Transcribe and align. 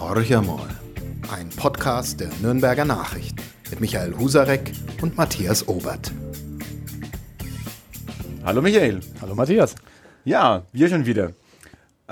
Horch 0.00 0.34
einmal. 0.34 0.66
Ein 1.30 1.50
Podcast 1.50 2.20
der 2.20 2.30
Nürnberger 2.40 2.86
Nachrichten 2.86 3.42
mit 3.68 3.82
Michael 3.82 4.16
Husarek 4.16 4.72
und 5.02 5.18
Matthias 5.18 5.68
Obert. 5.68 6.10
Hallo 8.42 8.62
Michael. 8.62 9.00
Hallo 9.20 9.34
Matthias. 9.34 9.74
Ja, 10.24 10.64
wir 10.72 10.88
schon 10.88 11.04
wieder. 11.04 11.32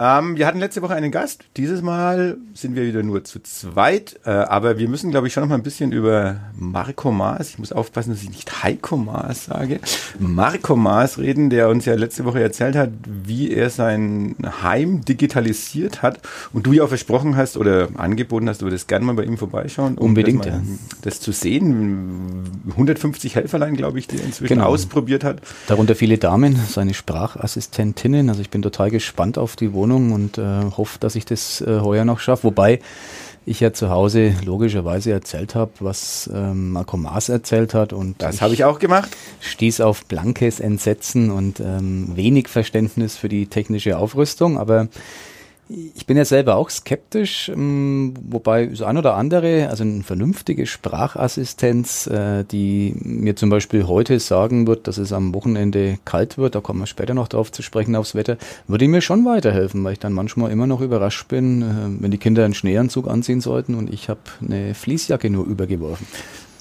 Ähm, 0.01 0.37
wir 0.37 0.47
hatten 0.47 0.61
letzte 0.61 0.81
Woche 0.81 0.95
einen 0.95 1.11
Gast. 1.11 1.45
Dieses 1.57 1.83
Mal 1.83 2.37
sind 2.55 2.77
wir 2.77 2.87
wieder 2.87 3.03
nur 3.03 3.25
zu 3.25 3.43
zweit. 3.43 4.21
Äh, 4.25 4.31
aber 4.31 4.79
wir 4.79 4.89
müssen, 4.89 5.11
glaube 5.11 5.27
ich, 5.27 5.33
schon 5.33 5.43
noch 5.43 5.49
mal 5.49 5.57
ein 5.57 5.65
bisschen 5.65 5.91
über 5.91 6.37
Marco 6.57 7.11
Maas, 7.11 7.51
ich 7.51 7.59
muss 7.59 7.73
aufpassen, 7.73 8.11
dass 8.11 8.23
ich 8.23 8.31
nicht 8.31 8.63
Heiko 8.63 8.97
Maas 8.97 9.47
sage, 9.47 9.81
Marco 10.21 10.77
Maas 10.77 11.19
reden, 11.19 11.51
der 11.51 11.69
uns 11.69 11.85
ja 11.85 11.95
letzte 11.95 12.25
Woche 12.25 12.41
erzählt 12.41 12.77
hat, 12.77 12.91
wie 13.07 13.51
er 13.51 13.71
sein 13.71 14.37
Heim 14.63 15.05
digitalisiert 15.05 16.03
hat. 16.03 16.21
Und 16.53 16.67
du 16.67 16.73
ja 16.73 16.85
auch 16.85 16.89
versprochen 16.89 17.37
hast 17.37 17.57
oder 17.57 17.89
angeboten 17.97 18.49
hast, 18.49 18.63
du 18.63 18.67
würdest 18.67 18.87
gerne 18.87 19.05
mal 19.05 19.15
bei 19.15 19.25
ihm 19.25 19.37
vorbeischauen. 19.37 19.99
Um 19.99 20.09
Unbedingt, 20.09 20.47
das, 20.47 20.53
mal, 20.53 20.63
ja. 20.63 20.79
das 21.03 21.21
zu 21.21 21.33
sehen. 21.33 22.45
150 22.71 23.35
Helferlein, 23.35 23.77
glaube 23.77 23.99
ich, 23.99 24.07
die 24.07 24.19
er 24.19 24.25
inzwischen 24.25 24.55
genau. 24.55 24.67
ausprobiert 24.67 25.25
hat. 25.25 25.41
Darunter 25.67 25.97
viele 25.97 26.19
Damen, 26.19 26.55
seine 26.69 26.95
Sprachassistentinnen. 26.95 28.29
Also 28.29 28.43
ich 28.43 28.51
bin 28.51 28.63
total 28.63 28.91
gespannt 28.91 29.39
auf 29.39 29.57
die 29.57 29.73
Wohnung 29.73 29.88
Wohnung 29.89 30.13
und 30.13 30.39
äh, 30.39 30.71
hoffe, 30.77 30.99
dass 30.99 31.15
ich 31.17 31.25
das 31.25 31.61
äh, 31.61 31.81
heuer 31.81 32.05
noch 32.05 32.21
schaffe. 32.21 32.45
Wobei 32.45 32.81
ich 33.47 33.61
ja 33.61 33.73
zu 33.73 33.89
Hause 33.89 34.35
logischerweise 34.45 35.11
erzählt 35.11 35.55
habe, 35.55 35.73
was 35.81 36.29
ähm, 36.33 36.73
Marco 36.73 36.99
Maas 36.99 37.31
erzählt 37.31 37.73
hat. 37.73 37.95
Und 37.95 38.21
das 38.23 38.43
habe 38.43 38.53
ich 38.53 38.65
auch 38.65 38.79
gemacht. 38.79 39.09
Stieß 39.41 39.81
auf 39.81 40.05
blankes 40.05 40.61
Entsetzen 40.61 41.31
und 41.31 41.61
ähm, 41.61 42.15
wenig 42.15 42.49
Verständnis 42.49 43.17
für 43.17 43.31
die 43.31 43.47
technische 43.47 43.97
Aufrüstung. 43.97 44.59
Aber 44.59 44.89
ich 45.69 46.07
bin 46.07 46.17
ja 46.17 46.25
selber 46.25 46.57
auch 46.57 46.71
skeptisch, 46.71 47.51
ähm, 47.51 48.15
wobei 48.23 48.75
so 48.75 48.87
ein 48.87 48.97
oder 48.97 49.15
andere, 49.15 49.69
also 49.69 49.85
eine 49.85 50.03
vernünftige 50.03 50.67
Sprachassistenz, 50.67 52.07
äh, 52.07 52.45
die 52.45 52.95
mir 53.03 53.37
zum 53.37 53.51
Beispiel 53.51 53.87
heute 53.87 54.19
sagen 54.19 54.67
wird, 54.67 54.87
dass 54.87 54.97
es 54.97 55.13
am 55.13 55.35
Wochenende 55.35 55.99
kalt 56.07 56.39
wird, 56.39 56.55
da 56.55 56.61
kommen 56.61 56.81
wir 56.81 56.87
später 56.87 57.13
noch 57.13 57.29
drauf 57.29 57.53
zu 57.53 57.61
sprechen 57.63 57.97
aufs 57.97 58.15
Wetter, 58.15 58.39
würde 58.67 58.89
mir 58.89 59.03
schon 59.03 59.27
weiterhelfen, 59.27 59.85
weil 59.85 59.93
ich 59.93 59.99
dann 59.99 60.15
manchmal 60.15 60.51
immer 60.51 60.67
noch 60.67 60.81
überrascht 60.81 61.29
bin, 61.29 61.63
äh, 61.63 62.03
wenn 62.03 62.11
die 62.11 62.19
Kinder 62.19 62.47
einen 62.47 62.55
Schneeanzug 62.55 63.07
anziehen 63.07 63.43
sollten 63.43 63.75
und 63.75 63.93
ich 63.93 64.09
habe 64.09 64.21
eine 64.41 64.75
Fließjacke 64.75 65.29
nur 65.29 65.45
übergeworfen. 65.45 66.07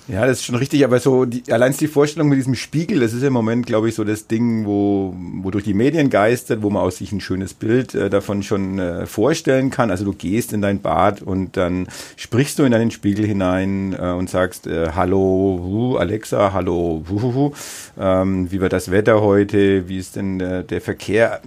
Ja, 0.09 0.25
das 0.25 0.39
ist 0.39 0.45
schon 0.45 0.55
richtig, 0.55 0.85
aber 0.85 0.99
so 0.99 1.25
die, 1.25 1.51
allein 1.51 1.75
die 1.75 1.87
Vorstellung 1.87 2.29
mit 2.29 2.37
diesem 2.37 2.55
Spiegel, 2.55 3.01
das 3.01 3.11
ist 3.11 3.23
im 3.23 3.33
Moment, 3.33 3.65
glaube 3.65 3.89
ich, 3.89 3.95
so 3.95 4.05
das 4.05 4.27
Ding, 4.27 4.65
wo, 4.65 5.13
wo 5.41 5.51
durch 5.51 5.65
die 5.65 5.73
Medien 5.73 6.09
geistert, 6.09 6.63
wo 6.63 6.69
man 6.69 6.81
aus 6.81 6.97
sich 6.97 7.11
ein 7.11 7.19
schönes 7.19 7.53
Bild 7.53 7.93
äh, 7.93 8.09
davon 8.09 8.41
schon 8.41 8.79
äh, 8.79 9.05
vorstellen 9.05 9.69
kann. 9.69 9.91
Also 9.91 10.05
du 10.05 10.13
gehst 10.13 10.53
in 10.53 10.61
dein 10.61 10.79
Bad 10.81 11.21
und 11.21 11.57
dann 11.57 11.89
sprichst 12.15 12.57
du 12.57 12.63
in 12.63 12.71
deinen 12.71 12.91
Spiegel 12.91 13.25
hinein 13.25 13.93
äh, 13.99 14.11
und 14.11 14.29
sagst, 14.29 14.65
äh, 14.65 14.91
hallo 14.95 15.59
hu, 15.61 15.97
Alexa, 15.97 16.53
hallo, 16.53 17.03
hu, 17.09 17.21
hu, 17.21 17.33
hu, 17.33 17.51
ähm, 17.99 18.49
wie 18.49 18.61
wird 18.61 18.71
das 18.71 18.89
Wetter 18.91 19.21
heute, 19.21 19.89
wie 19.89 19.97
ist 19.97 20.15
denn 20.15 20.39
äh, 20.39 20.63
der 20.63 20.79
Verkehr? 20.79 21.41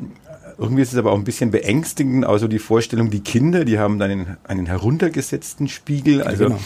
Irgendwie 0.58 0.82
ist 0.82 0.92
es 0.92 0.98
aber 0.98 1.12
auch 1.12 1.18
ein 1.18 1.24
bisschen 1.24 1.50
beängstigend, 1.50 2.26
also 2.26 2.46
die 2.46 2.58
Vorstellung, 2.58 3.08
die 3.08 3.20
Kinder, 3.20 3.64
die 3.64 3.78
haben 3.78 3.98
dann 3.98 4.10
einen, 4.10 4.36
einen 4.44 4.66
heruntergesetzten 4.66 5.68
Spiegel. 5.68 6.22
Also 6.22 6.44
genau. 6.44 6.58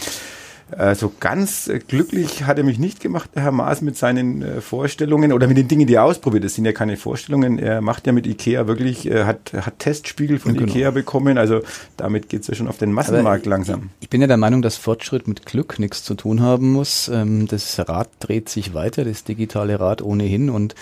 Äh, 0.71 0.95
so 0.95 1.11
ganz 1.19 1.67
äh, 1.67 1.79
glücklich 1.79 2.45
hat 2.45 2.57
er 2.57 2.63
mich 2.63 2.79
nicht 2.79 2.99
gemacht, 2.99 3.29
der 3.35 3.43
Herr 3.43 3.51
Maas, 3.51 3.81
mit 3.81 3.97
seinen 3.97 4.41
äh, 4.41 4.61
Vorstellungen 4.61 5.31
oder 5.31 5.47
mit 5.47 5.57
den 5.57 5.67
Dingen, 5.67 5.85
die 5.85 5.93
er 5.93 6.03
ausprobiert. 6.03 6.43
Das 6.43 6.55
sind 6.55 6.65
ja 6.65 6.71
keine 6.71 6.97
Vorstellungen. 6.97 7.59
Er 7.59 7.81
macht 7.81 8.07
ja 8.07 8.13
mit 8.13 8.25
Ikea 8.25 8.65
wirklich, 8.67 9.05
hat, 9.05 9.53
hat 9.53 9.79
Testspiegel 9.79 10.39
von 10.39 10.53
genau. 10.53 10.67
Ikea 10.67 10.91
bekommen. 10.91 11.37
Also 11.37 11.61
damit 11.97 12.29
geht 12.29 12.41
es 12.41 12.47
ja 12.47 12.55
schon 12.55 12.67
auf 12.67 12.77
den 12.77 12.91
Massenmarkt 12.91 13.45
Aber 13.45 13.51
langsam. 13.51 13.89
Ich 13.99 14.09
bin 14.09 14.21
ja 14.21 14.27
der 14.27 14.37
Meinung, 14.37 14.61
dass 14.61 14.77
Fortschritt 14.77 15.27
mit 15.27 15.45
Glück 15.45 15.77
nichts 15.77 16.03
zu 16.03 16.15
tun 16.15 16.41
haben 16.41 16.71
muss. 16.71 17.09
Ähm, 17.09 17.47
das 17.47 17.77
Rad 17.87 18.09
dreht 18.19 18.49
sich 18.49 18.73
weiter, 18.73 19.05
das 19.05 19.23
digitale 19.23 19.79
Rad 19.79 20.01
ohnehin 20.01 20.49
und 20.49 20.73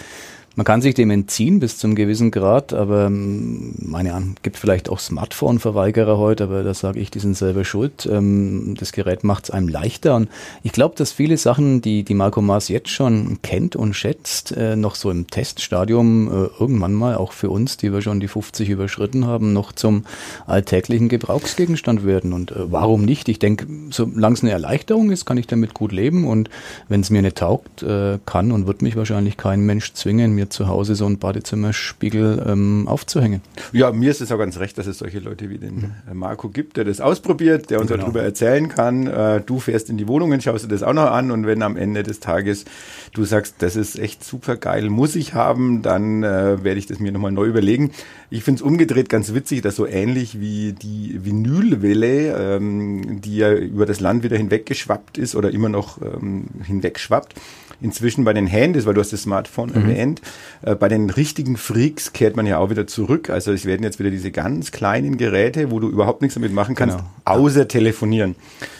man 0.55 0.65
kann 0.65 0.81
sich 0.81 0.93
dem 0.93 1.09
entziehen 1.09 1.59
bis 1.59 1.79
zum 1.79 1.95
gewissen 1.95 2.29
Grad, 2.29 2.73
aber 2.73 3.07
ähm, 3.07 3.73
meine 3.79 4.13
Ahnung, 4.13 4.35
gibt 4.43 4.57
vielleicht 4.57 4.87
auch 4.87 4.99
Smartphone-Verweigerer 4.99 6.19
heute, 6.19 6.43
aber 6.43 6.63
da 6.63 6.73
sage 6.75 6.99
ich, 6.99 7.09
die 7.09 7.19
sind 7.19 7.35
selber 7.35 7.65
schuld. 7.65 8.07
Ähm, 8.11 8.75
das 8.77 8.91
Gerät 8.91 9.23
macht 9.23 9.45
es 9.45 9.49
einem 9.49 9.67
leichter 9.67 10.15
und 10.15 10.29
ich 10.61 10.71
glaube, 10.71 10.95
dass 10.95 11.11
viele 11.11 11.37
Sachen, 11.37 11.81
die 11.81 12.03
die 12.03 12.13
Marco 12.13 12.41
Mars 12.41 12.67
jetzt 12.67 12.89
schon 12.89 13.39
kennt 13.41 13.75
und 13.75 13.95
schätzt, 13.95 14.55
äh, 14.55 14.75
noch 14.75 14.93
so 14.93 15.09
im 15.09 15.27
Teststadium 15.27 16.27
äh, 16.27 16.49
irgendwann 16.59 16.93
mal 16.93 17.15
auch 17.15 17.31
für 17.31 17.49
uns, 17.49 17.77
die 17.77 17.91
wir 17.91 18.03
schon 18.03 18.19
die 18.19 18.27
50 18.27 18.69
überschritten 18.69 19.25
haben, 19.25 19.53
noch 19.53 19.71
zum 19.71 20.05
alltäglichen 20.45 21.09
Gebrauchsgegenstand 21.09 22.05
werden. 22.05 22.31
Und 22.31 22.51
äh, 22.51 22.71
warum 22.71 23.05
nicht? 23.05 23.27
Ich 23.27 23.39
denke, 23.39 23.65
solange 23.89 24.35
es 24.35 24.43
eine 24.43 24.51
Erleichterung 24.51 25.09
ist, 25.09 25.25
kann 25.25 25.37
ich 25.37 25.47
damit 25.47 25.73
gut 25.73 25.91
leben 25.91 26.27
und 26.27 26.51
wenn 26.89 27.01
es 27.01 27.09
mir 27.09 27.21
nicht 27.21 27.37
taugt, 27.37 27.85
kann 28.25 28.51
und 28.51 28.67
wird 28.67 28.81
mich 28.81 28.95
wahrscheinlich 28.95 29.37
kein 29.37 29.61
Mensch 29.61 29.93
zwingen, 29.93 30.33
mir 30.33 30.42
mir 30.43 30.49
zu 30.49 30.67
Hause 30.67 30.95
so 30.95 31.05
einen 31.05 31.17
Badezimmerspiegel 31.17 32.45
ähm, 32.47 32.87
aufzuhängen. 32.87 33.41
Ja, 33.71 33.91
mir 33.91 34.11
ist 34.11 34.21
es 34.21 34.31
auch 34.31 34.37
ganz 34.37 34.59
recht, 34.59 34.77
dass 34.77 34.87
es 34.87 34.97
solche 34.97 35.19
Leute 35.19 35.49
wie 35.49 35.57
den 35.57 35.93
mhm. 36.09 36.17
Marco 36.17 36.49
gibt, 36.49 36.77
der 36.77 36.85
das 36.85 37.01
ausprobiert, 37.01 37.69
der 37.69 37.79
uns 37.79 37.89
genau. 37.89 38.03
darüber 38.03 38.21
erzählen 38.21 38.67
kann. 38.67 39.07
Äh, 39.07 39.41
du 39.41 39.59
fährst 39.59 39.89
in 39.89 39.97
die 39.97 40.07
Wohnungen, 40.07 40.41
schaust 40.41 40.65
dir 40.65 40.69
das 40.69 40.83
auch 40.83 40.93
noch 40.93 41.11
an 41.11 41.31
und 41.31 41.45
wenn 41.45 41.61
am 41.61 41.77
Ende 41.77 42.03
des 42.03 42.19
Tages 42.19 42.65
du 43.13 43.23
sagst, 43.23 43.55
das 43.59 43.75
ist 43.75 43.97
echt 43.97 44.23
super 44.23 44.57
geil, 44.57 44.89
muss 44.89 45.15
ich 45.15 45.33
haben, 45.33 45.81
dann 45.81 46.23
äh, 46.23 46.63
werde 46.63 46.79
ich 46.79 46.87
das 46.87 46.99
mir 46.99 47.11
nochmal 47.11 47.31
neu 47.31 47.45
überlegen. 47.45 47.91
Ich 48.29 48.43
finde 48.43 48.59
es 48.59 48.61
umgedreht 48.63 49.09
ganz 49.09 49.33
witzig, 49.33 49.61
dass 49.61 49.75
so 49.75 49.85
ähnlich 49.85 50.39
wie 50.39 50.73
die 50.73 51.19
Vinylwelle, 51.23 52.55
ähm, 52.55 53.21
die 53.21 53.37
ja 53.37 53.53
über 53.53 53.85
das 53.85 53.99
Land 53.99 54.23
wieder 54.23 54.37
hinweggeschwappt 54.37 55.17
ist 55.17 55.35
oder 55.35 55.51
immer 55.51 55.69
noch 55.69 56.01
ähm, 56.01 56.45
hinwegschwappt, 56.63 57.35
inzwischen 57.83 58.23
bei 58.23 58.33
den 58.33 58.47
Handys, 58.47 58.85
weil 58.85 58.93
du 58.93 59.01
hast 59.01 59.13
das 59.13 59.23
Smartphone 59.23 59.69
mhm. 59.69 59.75
erwähnt, 59.75 60.21
äh, 60.63 60.73
bei 60.73 60.87
den 60.87 61.09
richtigen 61.09 61.57
Freaks 61.57 62.13
kehrt 62.13 62.35
man 62.35 62.47
ja 62.47 62.57
auch 62.57 62.69
wieder 62.69 62.87
zurück. 62.87 63.29
Also 63.29 63.51
es 63.51 63.65
werden 63.65 63.83
jetzt 63.83 63.99
wieder 63.99 64.09
diese 64.09 64.31
ganz 64.31 64.71
kleinen 64.71 65.17
Geräte, 65.17 65.69
wo 65.69 65.79
du 65.79 65.89
überhaupt 65.89 66.21
nichts 66.21 66.35
damit 66.35 66.53
machen 66.53 66.75
kannst, 66.75 66.97
genau. 66.97 67.09
außer 67.25 67.67
telefonieren. 67.67 68.35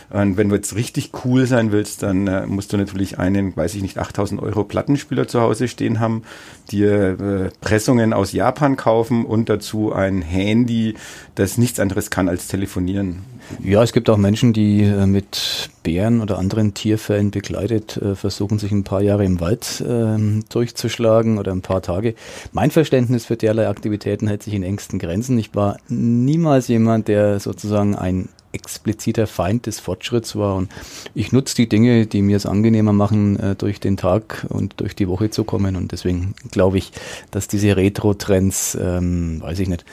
Und 0.10 0.38
wenn 0.38 0.50
du 0.50 0.56
jetzt 0.56 0.76
richtig 0.76 1.12
cool 1.26 1.48
sein 1.48 1.72
willst, 1.72 2.04
dann 2.04 2.28
äh, 2.28 2.46
musst 2.46 2.72
du 2.72 2.78
natürlich 2.78 3.20
einen, 3.20 3.56
weiß 3.58 3.76
ich 3.76 3.82
nicht, 3.82 3.98
8000 3.98 4.42
Euro 4.42 4.64
Plattenspieler 4.64 5.28
zu 5.28 5.42
Hause 5.42 5.68
stehen 5.68 6.00
haben, 6.00 6.24
dir 6.72 7.20
äh, 7.20 7.50
Pressungen 7.62 8.14
aus 8.14 8.32
Japan 8.32 8.78
kaufen 8.78 9.26
und 9.26 9.50
dazu 9.50 9.92
ein 9.92 10.22
Handy, 10.22 10.96
das 11.36 11.58
nichts 11.58 11.80
anderes 11.80 12.10
kann 12.10 12.30
als 12.30 12.48
telefonieren. 12.48 13.24
Ja, 13.62 13.84
es 13.84 13.94
gibt 13.94 14.10
auch 14.10 14.18
Menschen, 14.18 14.54
die 14.54 14.82
äh, 14.82 15.06
mit 15.06 15.70
Bären 15.84 16.22
oder 16.22 16.38
anderen 16.38 16.74
Tierfällen 16.74 17.32
begleitet 17.32 17.98
äh, 17.98 18.16
versuchen, 18.16 18.60
sich 18.60 18.72
ein 18.72 18.84
paar 18.84 19.02
Jahre 19.02 19.26
im 19.26 19.40
Wald 19.40 19.82
äh, 19.82 20.42
durchzuschlagen 20.50 21.38
oder 21.38 21.52
ein 21.52 21.62
paar 21.62 21.82
Tage. 21.82 22.16
Mein 22.52 22.72
Verständnis 22.72 23.26
für 23.26 23.38
derlei 23.38 23.68
Aktivitäten 23.68 24.28
hält 24.28 24.44
sich 24.44 24.54
in 24.54 24.64
engsten 24.64 25.00
Grenzen. 25.00 25.38
Ich 25.38 25.54
war 25.56 25.78
niemals 25.88 26.68
jemand, 26.68 27.08
der 27.08 27.40
sozusagen 27.40 27.96
ein 27.96 28.30
expliziter 28.54 29.28
Feind 29.28 29.66
des 29.66 29.80
Fortschritts 29.80 30.36
war. 30.36 30.56
Und 30.56 30.70
ich 31.14 31.32
nutze 31.32 31.56
die 31.56 31.68
Dinge, 31.68 32.06
die 32.06 32.22
mir 32.22 32.38
es 32.38 32.46
angenehmer 32.46 32.94
machen, 32.94 33.38
äh, 33.40 33.56
durch 33.56 33.80
den 33.80 33.98
Tag 33.98 34.46
und 34.50 34.80
durch 34.80 34.96
die 34.96 35.08
Woche 35.08 35.30
zu 35.30 35.44
kommen. 35.44 35.76
Und 35.76 35.92
deswegen 35.92 36.36
glaube 36.52 36.78
ich, 36.78 36.92
dass 37.32 37.48
diese 37.48 37.76
Retro-Trends, 37.76 38.78
ähm, 38.80 39.42
weiß 39.42 39.60
ich 39.60 39.68
nicht, 39.68 39.86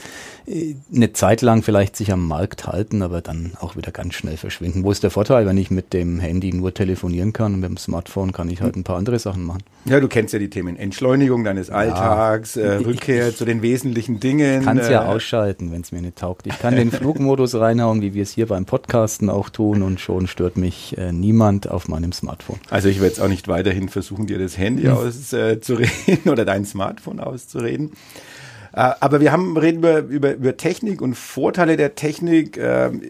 eine 0.94 1.12
Zeit 1.12 1.42
lang 1.42 1.62
vielleicht 1.62 1.96
sich 1.96 2.12
am 2.12 2.26
Markt 2.26 2.66
halten, 2.66 3.02
aber 3.02 3.20
dann 3.20 3.52
auch 3.60 3.76
wieder 3.76 3.92
ganz 3.92 4.14
schnell 4.14 4.36
verschwinden. 4.36 4.82
Wo 4.82 4.90
ist 4.90 5.02
der 5.02 5.10
Vorteil, 5.10 5.46
wenn 5.46 5.56
ich 5.56 5.70
mit 5.70 5.92
dem 5.92 6.18
Handy 6.18 6.52
nur 6.52 6.74
telefonieren 6.74 7.32
kann 7.32 7.54
und 7.54 7.60
mit 7.60 7.70
dem 7.70 7.76
Smartphone 7.76 8.32
kann 8.32 8.50
ich 8.50 8.60
halt 8.60 8.76
ein 8.76 8.82
paar 8.82 8.96
andere 8.96 9.18
Sachen 9.18 9.44
machen? 9.44 9.62
Ja, 9.84 10.00
du 10.00 10.08
kennst 10.08 10.32
ja 10.32 10.38
die 10.38 10.50
Themen 10.50 10.76
Entschleunigung 10.76 11.44
deines 11.44 11.70
Alltags, 11.70 12.56
ja, 12.56 12.62
äh, 12.62 12.76
Rückkehr 12.76 13.28
ich, 13.28 13.36
zu 13.36 13.44
den 13.44 13.62
wesentlichen 13.62 14.18
Dingen. 14.18 14.60
Ich 14.60 14.66
kann 14.66 14.78
es 14.78 14.88
äh, 14.88 14.92
ja 14.92 15.06
ausschalten, 15.06 15.72
wenn 15.72 15.82
es 15.82 15.92
mir 15.92 16.02
nicht 16.02 16.16
taugt. 16.16 16.46
Ich 16.46 16.58
kann 16.58 16.74
den 16.74 16.90
Flugmodus 16.90 17.54
reinhauen, 17.54 18.02
wie 18.02 18.14
wir 18.14 18.24
es 18.24 18.32
hier 18.32 18.49
beim 18.50 18.66
Podcasten 18.66 19.30
auch 19.30 19.48
tun 19.48 19.82
und 19.82 20.00
schon 20.00 20.26
stört 20.26 20.56
mich 20.56 20.98
äh, 20.98 21.12
niemand 21.12 21.70
auf 21.70 21.86
meinem 21.86 22.12
Smartphone. 22.12 22.58
Also 22.68 22.88
ich 22.88 22.96
werde 22.96 23.06
jetzt 23.06 23.20
auch 23.20 23.28
nicht 23.28 23.46
weiterhin 23.46 23.88
versuchen, 23.88 24.26
dir 24.26 24.40
das 24.40 24.58
Handy 24.58 24.82
hm. 24.82 24.92
auszureden 24.92 26.24
oder 26.30 26.44
dein 26.44 26.64
Smartphone 26.64 27.20
auszureden. 27.20 27.92
Äh, 28.72 28.90
aber 29.00 29.20
wir 29.20 29.32
haben 29.32 29.56
reden 29.56 29.78
über, 29.78 29.98
über, 29.98 30.34
über 30.34 30.56
Technik 30.56 31.02
und 31.02 31.14
Vorteile 31.14 31.76
der 31.76 31.94
Technik. 31.94 32.56
Ähm, 32.56 33.02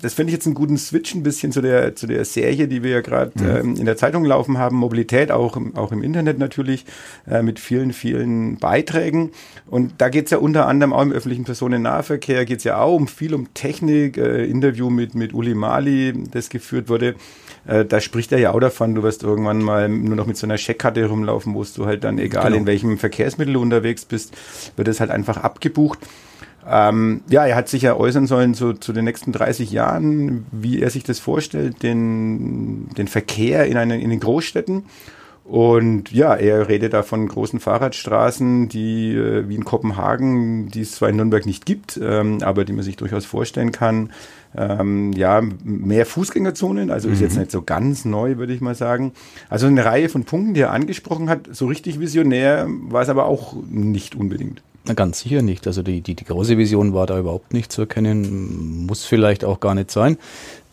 das 0.00 0.14
finde 0.14 0.30
ich 0.30 0.34
jetzt 0.34 0.46
einen 0.46 0.54
guten 0.54 0.76
Switch 0.76 1.14
ein 1.14 1.22
bisschen 1.22 1.52
zu 1.52 1.62
der, 1.62 1.96
zu 1.96 2.06
der 2.06 2.24
Serie, 2.24 2.68
die 2.68 2.82
wir 2.82 2.90
ja 2.90 3.00
gerade 3.00 3.32
mhm. 3.34 3.48
Ähm, 3.48 3.76
in 3.76 3.86
der 3.86 3.96
Zeitung 3.96 4.24
laufen 4.24 4.58
haben. 4.58 4.76
Mobilität, 4.76 5.30
auch, 5.30 5.58
auch 5.74 5.92
im 5.92 6.02
Internet 6.02 6.38
natürlich, 6.38 6.84
äh, 7.28 7.42
mit 7.42 7.58
vielen, 7.58 7.92
vielen 7.92 8.56
Beiträgen. 8.56 9.30
Und 9.66 9.94
da 9.98 10.08
geht 10.08 10.26
es 10.26 10.30
ja 10.30 10.38
unter 10.38 10.66
anderem 10.66 10.92
auch 10.92 11.02
im 11.02 11.12
öffentlichen 11.12 11.44
Personennahverkehr, 11.44 12.44
geht 12.44 12.58
es 12.58 12.64
ja 12.64 12.80
auch 12.80 12.96
um 12.96 13.08
viel 13.08 13.34
um 13.34 13.52
Technik. 13.54 14.18
Äh, 14.18 14.44
Interview 14.44 14.90
mit, 14.90 15.14
mit 15.14 15.32
Uli 15.32 15.54
Mali, 15.54 16.14
das 16.30 16.48
geführt 16.48 16.88
wurde. 16.88 17.14
Da 17.66 18.00
spricht 18.00 18.32
er 18.32 18.38
ja 18.38 18.52
auch 18.52 18.60
davon, 18.60 18.94
du 18.94 19.02
wirst 19.02 19.22
irgendwann 19.22 19.60
mal 19.60 19.90
nur 19.90 20.16
noch 20.16 20.24
mit 20.24 20.38
so 20.38 20.46
einer 20.46 20.56
Checkkarte 20.56 21.04
rumlaufen, 21.04 21.54
wo 21.54 21.62
du 21.64 21.84
halt 21.84 22.02
dann, 22.02 22.18
egal 22.18 22.44
genau. 22.44 22.56
in 22.56 22.66
welchem 22.66 22.96
Verkehrsmittel 22.96 23.54
du 23.54 23.60
unterwegs 23.60 24.06
bist, 24.06 24.34
wird 24.76 24.88
es 24.88 24.97
halt 25.00 25.10
einfach 25.10 25.38
abgebucht. 25.38 25.98
Ähm, 26.66 27.22
ja, 27.30 27.46
er 27.46 27.56
hat 27.56 27.68
sich 27.68 27.82
ja 27.82 27.96
äußern 27.96 28.26
sollen 28.26 28.54
zu, 28.54 28.74
zu 28.74 28.92
den 28.92 29.04
nächsten 29.04 29.32
30 29.32 29.70
Jahren, 29.70 30.46
wie 30.52 30.82
er 30.82 30.90
sich 30.90 31.02
das 31.02 31.18
vorstellt, 31.18 31.82
den, 31.82 32.88
den 32.90 33.08
Verkehr 33.08 33.66
in, 33.66 33.76
eine, 33.76 34.00
in 34.00 34.10
den 34.10 34.20
Großstädten. 34.20 34.84
Und 35.48 36.12
ja, 36.12 36.34
er 36.34 36.68
redet 36.68 36.92
da 36.92 37.02
von 37.02 37.26
großen 37.26 37.58
Fahrradstraßen, 37.58 38.68
die 38.68 39.14
äh, 39.14 39.48
wie 39.48 39.54
in 39.54 39.64
Kopenhagen, 39.64 40.68
die 40.68 40.82
es 40.82 40.92
zwar 40.92 41.08
in 41.08 41.16
Nürnberg 41.16 41.46
nicht 41.46 41.64
gibt, 41.64 41.98
ähm, 42.02 42.42
aber 42.42 42.66
die 42.66 42.74
man 42.74 42.84
sich 42.84 42.96
durchaus 42.96 43.24
vorstellen 43.24 43.72
kann. 43.72 44.12
Ähm, 44.54 45.14
ja, 45.14 45.40
mehr 45.64 46.04
Fußgängerzonen, 46.04 46.90
also 46.90 47.08
mhm. 47.08 47.14
ist 47.14 47.20
jetzt 47.22 47.34
mhm. 47.36 47.40
nicht 47.40 47.50
so 47.50 47.62
ganz 47.62 48.04
neu, 48.04 48.36
würde 48.36 48.52
ich 48.52 48.60
mal 48.60 48.74
sagen. 48.74 49.12
Also 49.48 49.68
eine 49.68 49.86
Reihe 49.86 50.10
von 50.10 50.24
Punkten, 50.24 50.52
die 50.52 50.60
er 50.60 50.72
angesprochen 50.72 51.30
hat. 51.30 51.48
So 51.50 51.64
richtig 51.64 51.98
visionär 51.98 52.66
war 52.68 53.00
es 53.00 53.08
aber 53.08 53.24
auch 53.24 53.54
nicht 53.70 54.16
unbedingt. 54.16 54.62
Na, 54.84 54.94
ganz 54.94 55.20
sicher 55.20 55.42
nicht. 55.42 55.66
Also 55.66 55.82
die, 55.82 56.00
die, 56.00 56.14
die 56.14 56.24
große 56.24 56.56
Vision 56.56 56.94
war 56.94 57.06
da 57.06 57.18
überhaupt 57.18 57.52
nicht 57.52 57.72
zu 57.72 57.82
erkennen, 57.82 58.86
muss 58.86 59.04
vielleicht 59.04 59.44
auch 59.44 59.60
gar 59.60 59.74
nicht 59.74 59.90
sein 59.90 60.18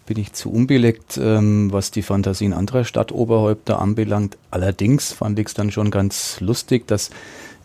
bin 0.06 0.20
ich 0.20 0.34
zu 0.34 0.52
unbeleckt, 0.52 1.18
ähm, 1.18 1.72
was 1.72 1.92
die 1.92 2.04
Fantasien 2.04 2.54
anderer 2.54 2.84
Stadtoberhäupter 2.84 3.80
anbelangt. 3.80 4.38
Allerdings 4.52 5.14
fand 5.14 5.40
ich 5.40 5.48
es 5.48 5.54
dann 5.54 5.72
schon 5.72 5.92
ganz 5.92 6.40
lustig, 6.40 6.88
dass 6.88 7.10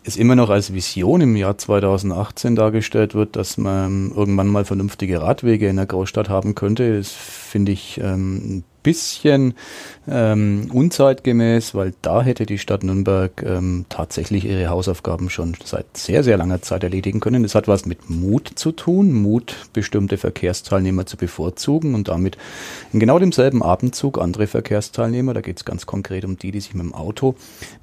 es 0.03 0.17
immer 0.17 0.35
noch 0.35 0.49
als 0.49 0.73
Vision 0.73 1.21
im 1.21 1.35
Jahr 1.35 1.57
2018 1.57 2.55
dargestellt 2.55 3.13
wird, 3.13 3.35
dass 3.35 3.57
man 3.57 4.11
irgendwann 4.15 4.47
mal 4.47 4.65
vernünftige 4.65 5.21
Radwege 5.21 5.67
in 5.67 5.75
der 5.75 5.85
Großstadt 5.85 6.29
haben 6.29 6.55
könnte. 6.55 6.97
Das 6.97 7.11
finde 7.11 7.71
ich 7.71 7.99
ähm, 8.03 8.63
bisschen 8.83 9.53
ähm, 10.07 10.69
unzeitgemäß, 10.73 11.75
weil 11.75 11.93
da 12.01 12.21
hätte 12.21 12.45
die 12.45 12.57
Stadt 12.57 12.83
Nürnberg 12.83 13.43
ähm, 13.43 13.85
tatsächlich 13.89 14.45
ihre 14.45 14.69
Hausaufgaben 14.69 15.29
schon 15.29 15.55
seit 15.63 15.95
sehr, 15.95 16.23
sehr 16.23 16.37
langer 16.37 16.61
Zeit 16.61 16.83
erledigen 16.83 17.19
können. 17.19 17.43
Das 17.43 17.55
hat 17.55 17.67
was 17.67 17.85
mit 17.85 18.09
Mut 18.09 18.51
zu 18.55 18.71
tun, 18.71 19.13
Mut, 19.13 19.55
bestimmte 19.73 20.17
Verkehrsteilnehmer 20.17 21.05
zu 21.05 21.17
bevorzugen 21.17 21.95
und 21.95 22.07
damit 22.07 22.37
in 22.93 22.99
genau 22.99 23.19
demselben 23.19 23.63
Abendzug 23.63 24.19
andere 24.19 24.47
Verkehrsteilnehmer, 24.47 25.33
da 25.33 25.41
geht 25.41 25.57
es 25.57 25.65
ganz 25.65 25.85
konkret 25.85 26.25
um 26.25 26.37
die, 26.37 26.51
die 26.51 26.61
sich 26.61 26.73
mit 26.73 26.85
dem 26.85 26.93
Auto 26.93 27.35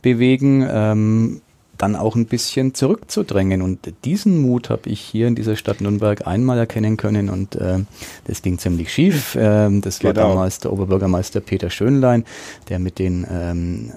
bewegen, 0.03 0.67
ähm, 0.71 1.41
dann 1.79 1.97
auch 1.97 2.17
ein 2.17 2.27
bisschen 2.27 2.75
zurückzudrängen. 2.75 3.63
Und 3.63 3.93
diesen 4.05 4.43
Mut 4.43 4.69
habe 4.71 4.89
ich 4.91 5.01
hier 5.01 5.29
in 5.29 5.35
dieser 5.35 5.57
Stadt 5.57 5.81
Nürnberg 5.81 6.27
einmal 6.27 6.59
erkennen 6.59 6.97
können 6.97 7.31
und 7.31 7.57
äh, 7.57 7.79
das 8.27 8.43
ging 8.43 8.59
ziemlich 8.59 8.93
schief. 8.93 9.37
Ähm, 9.41 9.81
das 9.81 10.03
war 10.05 10.13
genau. 10.13 10.31
damals 10.31 10.59
der 10.59 10.73
Oberbürgermeister 10.73 11.41
Peter 11.41 11.71
Schönlein, 11.71 12.25
der 12.69 12.79
mit 12.79 12.99
den 12.99 13.27
ähm, 13.31 13.93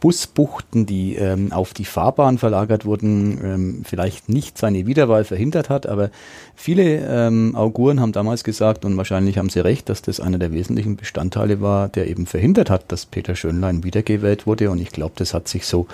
Busbuchten, 0.00 0.86
die 0.86 1.16
ähm, 1.16 1.52
auf 1.52 1.74
die 1.74 1.84
Fahrbahn 1.84 2.38
verlagert 2.38 2.84
wurden, 2.84 3.38
ähm, 3.44 3.82
vielleicht 3.84 4.28
nicht 4.28 4.58
seine 4.58 4.86
Wiederwahl 4.86 5.24
verhindert 5.24 5.68
hat, 5.68 5.86
aber 5.86 6.10
viele 6.54 7.06
ähm, 7.06 7.54
Auguren 7.54 8.00
haben 8.00 8.12
damals 8.12 8.44
gesagt, 8.44 8.84
und 8.84 8.96
wahrscheinlich 8.96 9.38
haben 9.38 9.50
sie 9.50 9.60
recht, 9.60 9.88
dass 9.88 10.02
das 10.02 10.20
einer 10.20 10.38
der 10.38 10.52
wesentlichen 10.52 10.96
Bestandteile 10.96 11.60
war, 11.60 11.88
der 11.88 12.08
eben 12.08 12.26
verhindert 12.26 12.70
hat, 12.70 12.90
dass 12.90 13.06
Peter 13.06 13.36
Schönlein 13.36 13.84
wiedergewählt 13.84 14.46
wurde. 14.46 14.70
Und 14.70 14.80
ich 14.80 14.90
glaube, 14.90 15.14
das 15.16 15.34
hat 15.34 15.48
sich 15.48 15.66
so 15.66 15.86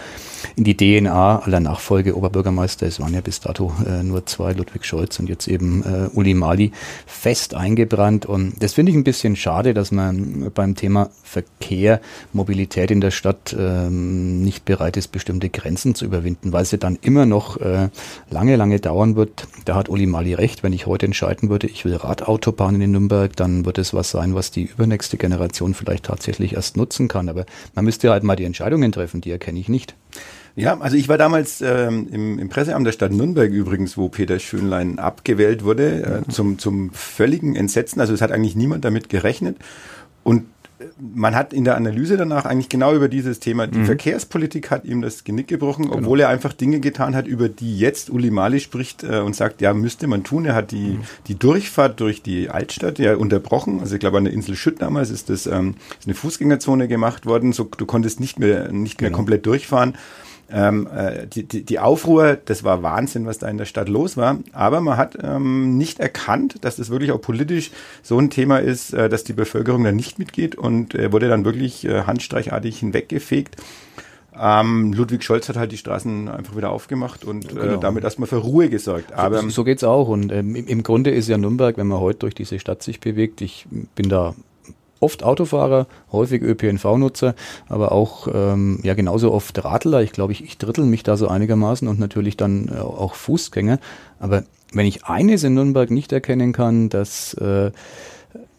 in 0.56 0.64
die 0.64 0.76
DNA 0.76 1.31
aller 1.38 1.60
Nachfolge 1.60 2.16
Oberbürgermeister, 2.16 2.86
es 2.86 3.00
waren 3.00 3.14
ja 3.14 3.20
bis 3.20 3.40
dato 3.40 3.72
äh, 3.86 4.02
nur 4.02 4.26
zwei, 4.26 4.52
Ludwig 4.52 4.84
Scholz 4.84 5.18
und 5.18 5.28
jetzt 5.28 5.48
eben 5.48 5.82
äh, 5.82 6.08
Uli 6.12 6.34
Mali, 6.34 6.72
fest 7.06 7.54
eingebrannt. 7.54 8.26
Und 8.26 8.62
das 8.62 8.74
finde 8.74 8.90
ich 8.90 8.96
ein 8.96 9.04
bisschen 9.04 9.36
schade, 9.36 9.74
dass 9.74 9.92
man 9.92 10.50
beim 10.54 10.74
Thema 10.74 11.10
Verkehr, 11.22 12.00
Mobilität 12.32 12.90
in 12.90 13.00
der 13.00 13.10
Stadt 13.10 13.54
ähm, 13.58 14.42
nicht 14.42 14.64
bereit 14.64 14.96
ist, 14.96 15.08
bestimmte 15.08 15.48
Grenzen 15.48 15.94
zu 15.94 16.04
überwinden, 16.04 16.52
weil 16.52 16.64
ja 16.72 16.78
dann 16.78 16.98
immer 17.00 17.26
noch 17.26 17.58
äh, 17.58 17.88
lange, 18.30 18.56
lange 18.56 18.80
dauern 18.80 19.16
wird. 19.16 19.46
Da 19.64 19.76
hat 19.76 19.88
Uli 19.88 20.06
Mali 20.06 20.34
recht, 20.34 20.62
wenn 20.62 20.72
ich 20.72 20.86
heute 20.86 21.06
entscheiden 21.06 21.48
würde, 21.48 21.66
ich 21.66 21.84
will 21.84 21.94
Radautobahnen 21.94 22.80
in 22.80 22.92
Nürnberg, 22.92 23.34
dann 23.36 23.64
wird 23.64 23.78
es 23.78 23.94
was 23.94 24.10
sein, 24.10 24.34
was 24.34 24.50
die 24.50 24.64
übernächste 24.64 25.16
Generation 25.16 25.74
vielleicht 25.74 26.04
tatsächlich 26.04 26.54
erst 26.54 26.76
nutzen 26.76 27.08
kann. 27.08 27.28
Aber 27.28 27.46
man 27.74 27.84
müsste 27.84 28.10
halt 28.10 28.24
mal 28.24 28.36
die 28.36 28.44
Entscheidungen 28.44 28.92
treffen, 28.92 29.20
die 29.20 29.30
erkenne 29.30 29.60
ich 29.60 29.68
nicht. 29.68 29.94
Ja, 30.54 30.78
also 30.78 30.96
ich 30.96 31.08
war 31.08 31.16
damals 31.16 31.62
ähm, 31.62 32.08
im, 32.12 32.38
im 32.38 32.48
Presseamt 32.50 32.86
der 32.86 32.92
Stadt 32.92 33.12
Nürnberg 33.12 33.50
übrigens, 33.50 33.96
wo 33.96 34.08
Peter 34.08 34.38
Schönlein 34.38 34.98
abgewählt 34.98 35.64
wurde, 35.64 36.02
äh, 36.02 36.20
mhm. 36.20 36.30
zum, 36.30 36.58
zum 36.58 36.90
völligen 36.92 37.56
Entsetzen. 37.56 38.00
Also 38.00 38.12
es 38.12 38.20
hat 38.20 38.32
eigentlich 38.32 38.54
niemand 38.54 38.84
damit 38.84 39.08
gerechnet. 39.08 39.56
Und 40.24 40.44
man 40.98 41.34
hat 41.34 41.52
in 41.52 41.64
der 41.64 41.76
Analyse 41.76 42.16
danach 42.16 42.44
eigentlich 42.44 42.68
genau 42.68 42.94
über 42.94 43.08
dieses 43.08 43.40
Thema, 43.40 43.66
die 43.66 43.78
mhm. 43.78 43.86
Verkehrspolitik 43.86 44.70
hat 44.70 44.84
ihm 44.84 45.02
das 45.02 45.24
Genick 45.24 45.48
gebrochen, 45.48 45.86
genau. 45.86 45.98
obwohl 45.98 46.20
er 46.20 46.28
einfach 46.28 46.52
Dinge 46.52 46.80
getan 46.80 47.14
hat, 47.14 47.26
über 47.26 47.48
die 47.48 47.78
jetzt 47.78 48.10
Uli 48.10 48.30
Mali 48.30 48.60
spricht 48.60 49.04
äh, 49.04 49.20
und 49.20 49.36
sagt, 49.36 49.60
ja, 49.60 49.74
müsste 49.74 50.06
man 50.06 50.24
tun. 50.24 50.44
Er 50.44 50.54
hat 50.54 50.70
die, 50.70 50.94
mhm. 50.94 51.02
die 51.26 51.38
Durchfahrt 51.38 52.00
durch 52.00 52.22
die 52.22 52.50
Altstadt 52.50 52.98
ja 52.98 53.16
unterbrochen. 53.16 53.80
Also 53.80 53.94
ich 53.94 54.00
glaube, 54.00 54.18
an 54.18 54.24
der 54.24 54.32
Insel 54.32 54.56
Schütt 54.56 54.80
damals 54.80 55.10
ist 55.10 55.30
das 55.30 55.46
ähm, 55.46 55.74
ist 55.98 56.06
eine 56.06 56.14
Fußgängerzone 56.14 56.88
gemacht 56.88 57.26
worden. 57.26 57.52
So, 57.52 57.64
du 57.64 57.86
konntest 57.86 58.20
nicht 58.20 58.38
mehr, 58.38 58.72
nicht 58.72 59.00
mehr 59.00 59.10
genau. 59.10 59.18
komplett 59.18 59.46
durchfahren. 59.46 59.94
Ähm, 60.52 60.86
äh, 60.94 61.26
die, 61.26 61.44
die, 61.44 61.64
die 61.64 61.78
Aufruhr, 61.78 62.36
das 62.44 62.62
war 62.62 62.82
Wahnsinn, 62.82 63.24
was 63.24 63.38
da 63.38 63.48
in 63.48 63.56
der 63.56 63.64
Stadt 63.64 63.88
los 63.88 64.16
war. 64.16 64.38
Aber 64.52 64.80
man 64.80 64.98
hat 64.98 65.16
ähm, 65.22 65.78
nicht 65.78 65.98
erkannt, 65.98 66.56
dass 66.60 66.76
das 66.76 66.90
wirklich 66.90 67.10
auch 67.12 67.20
politisch 67.20 67.70
so 68.02 68.18
ein 68.18 68.28
Thema 68.28 68.58
ist, 68.58 68.92
äh, 68.92 69.08
dass 69.08 69.24
die 69.24 69.32
Bevölkerung 69.32 69.82
da 69.84 69.92
nicht 69.92 70.18
mitgeht 70.18 70.54
und 70.54 70.94
äh, 70.94 71.10
wurde 71.10 71.28
dann 71.28 71.44
wirklich 71.46 71.84
äh, 71.86 72.02
handstreichartig 72.02 72.78
hinweggefegt. 72.78 73.56
Ähm, 74.38 74.92
Ludwig 74.92 75.24
Scholz 75.24 75.48
hat 75.48 75.56
halt 75.56 75.72
die 75.72 75.76
Straßen 75.76 76.28
einfach 76.28 76.56
wieder 76.56 76.70
aufgemacht 76.70 77.24
und 77.24 77.50
äh, 77.52 77.54
genau. 77.54 77.74
äh, 77.74 77.80
damit 77.80 78.04
erstmal 78.04 78.28
für 78.28 78.36
Ruhe 78.36 78.68
gesorgt. 78.68 79.12
Aber 79.12 79.40
so, 79.40 79.48
so 79.50 79.64
geht's 79.64 79.84
auch. 79.84 80.08
Und 80.08 80.32
ähm, 80.32 80.54
im 80.54 80.82
Grunde 80.82 81.10
ist 81.10 81.28
ja 81.28 81.36
Nürnberg, 81.38 81.76
wenn 81.76 81.86
man 81.86 82.00
heute 82.00 82.20
durch 82.20 82.34
diese 82.34 82.58
Stadt 82.58 82.82
sich 82.82 83.00
bewegt, 83.00 83.40
ich 83.40 83.66
bin 83.94 84.08
da 84.08 84.34
oft 85.02 85.22
Autofahrer, 85.24 85.86
häufig 86.10 86.42
ÖPNV-Nutzer, 86.42 87.34
aber 87.68 87.92
auch 87.92 88.28
ähm, 88.32 88.80
ja 88.82 88.94
genauso 88.94 89.32
oft 89.32 89.64
Radler. 89.64 90.02
Ich 90.02 90.12
glaube, 90.12 90.32
ich, 90.32 90.44
ich 90.44 90.58
drittel 90.58 90.84
mich 90.84 91.02
da 91.02 91.16
so 91.16 91.28
einigermaßen 91.28 91.88
und 91.88 91.98
natürlich 91.98 92.36
dann 92.36 92.68
äh, 92.68 92.78
auch 92.78 93.14
Fußgänger. 93.14 93.78
Aber 94.20 94.44
wenn 94.72 94.86
ich 94.86 95.04
eines 95.04 95.44
in 95.44 95.54
Nürnberg 95.54 95.90
nicht 95.90 96.12
erkennen 96.12 96.52
kann, 96.52 96.88
dass 96.88 97.34
äh, 97.34 97.72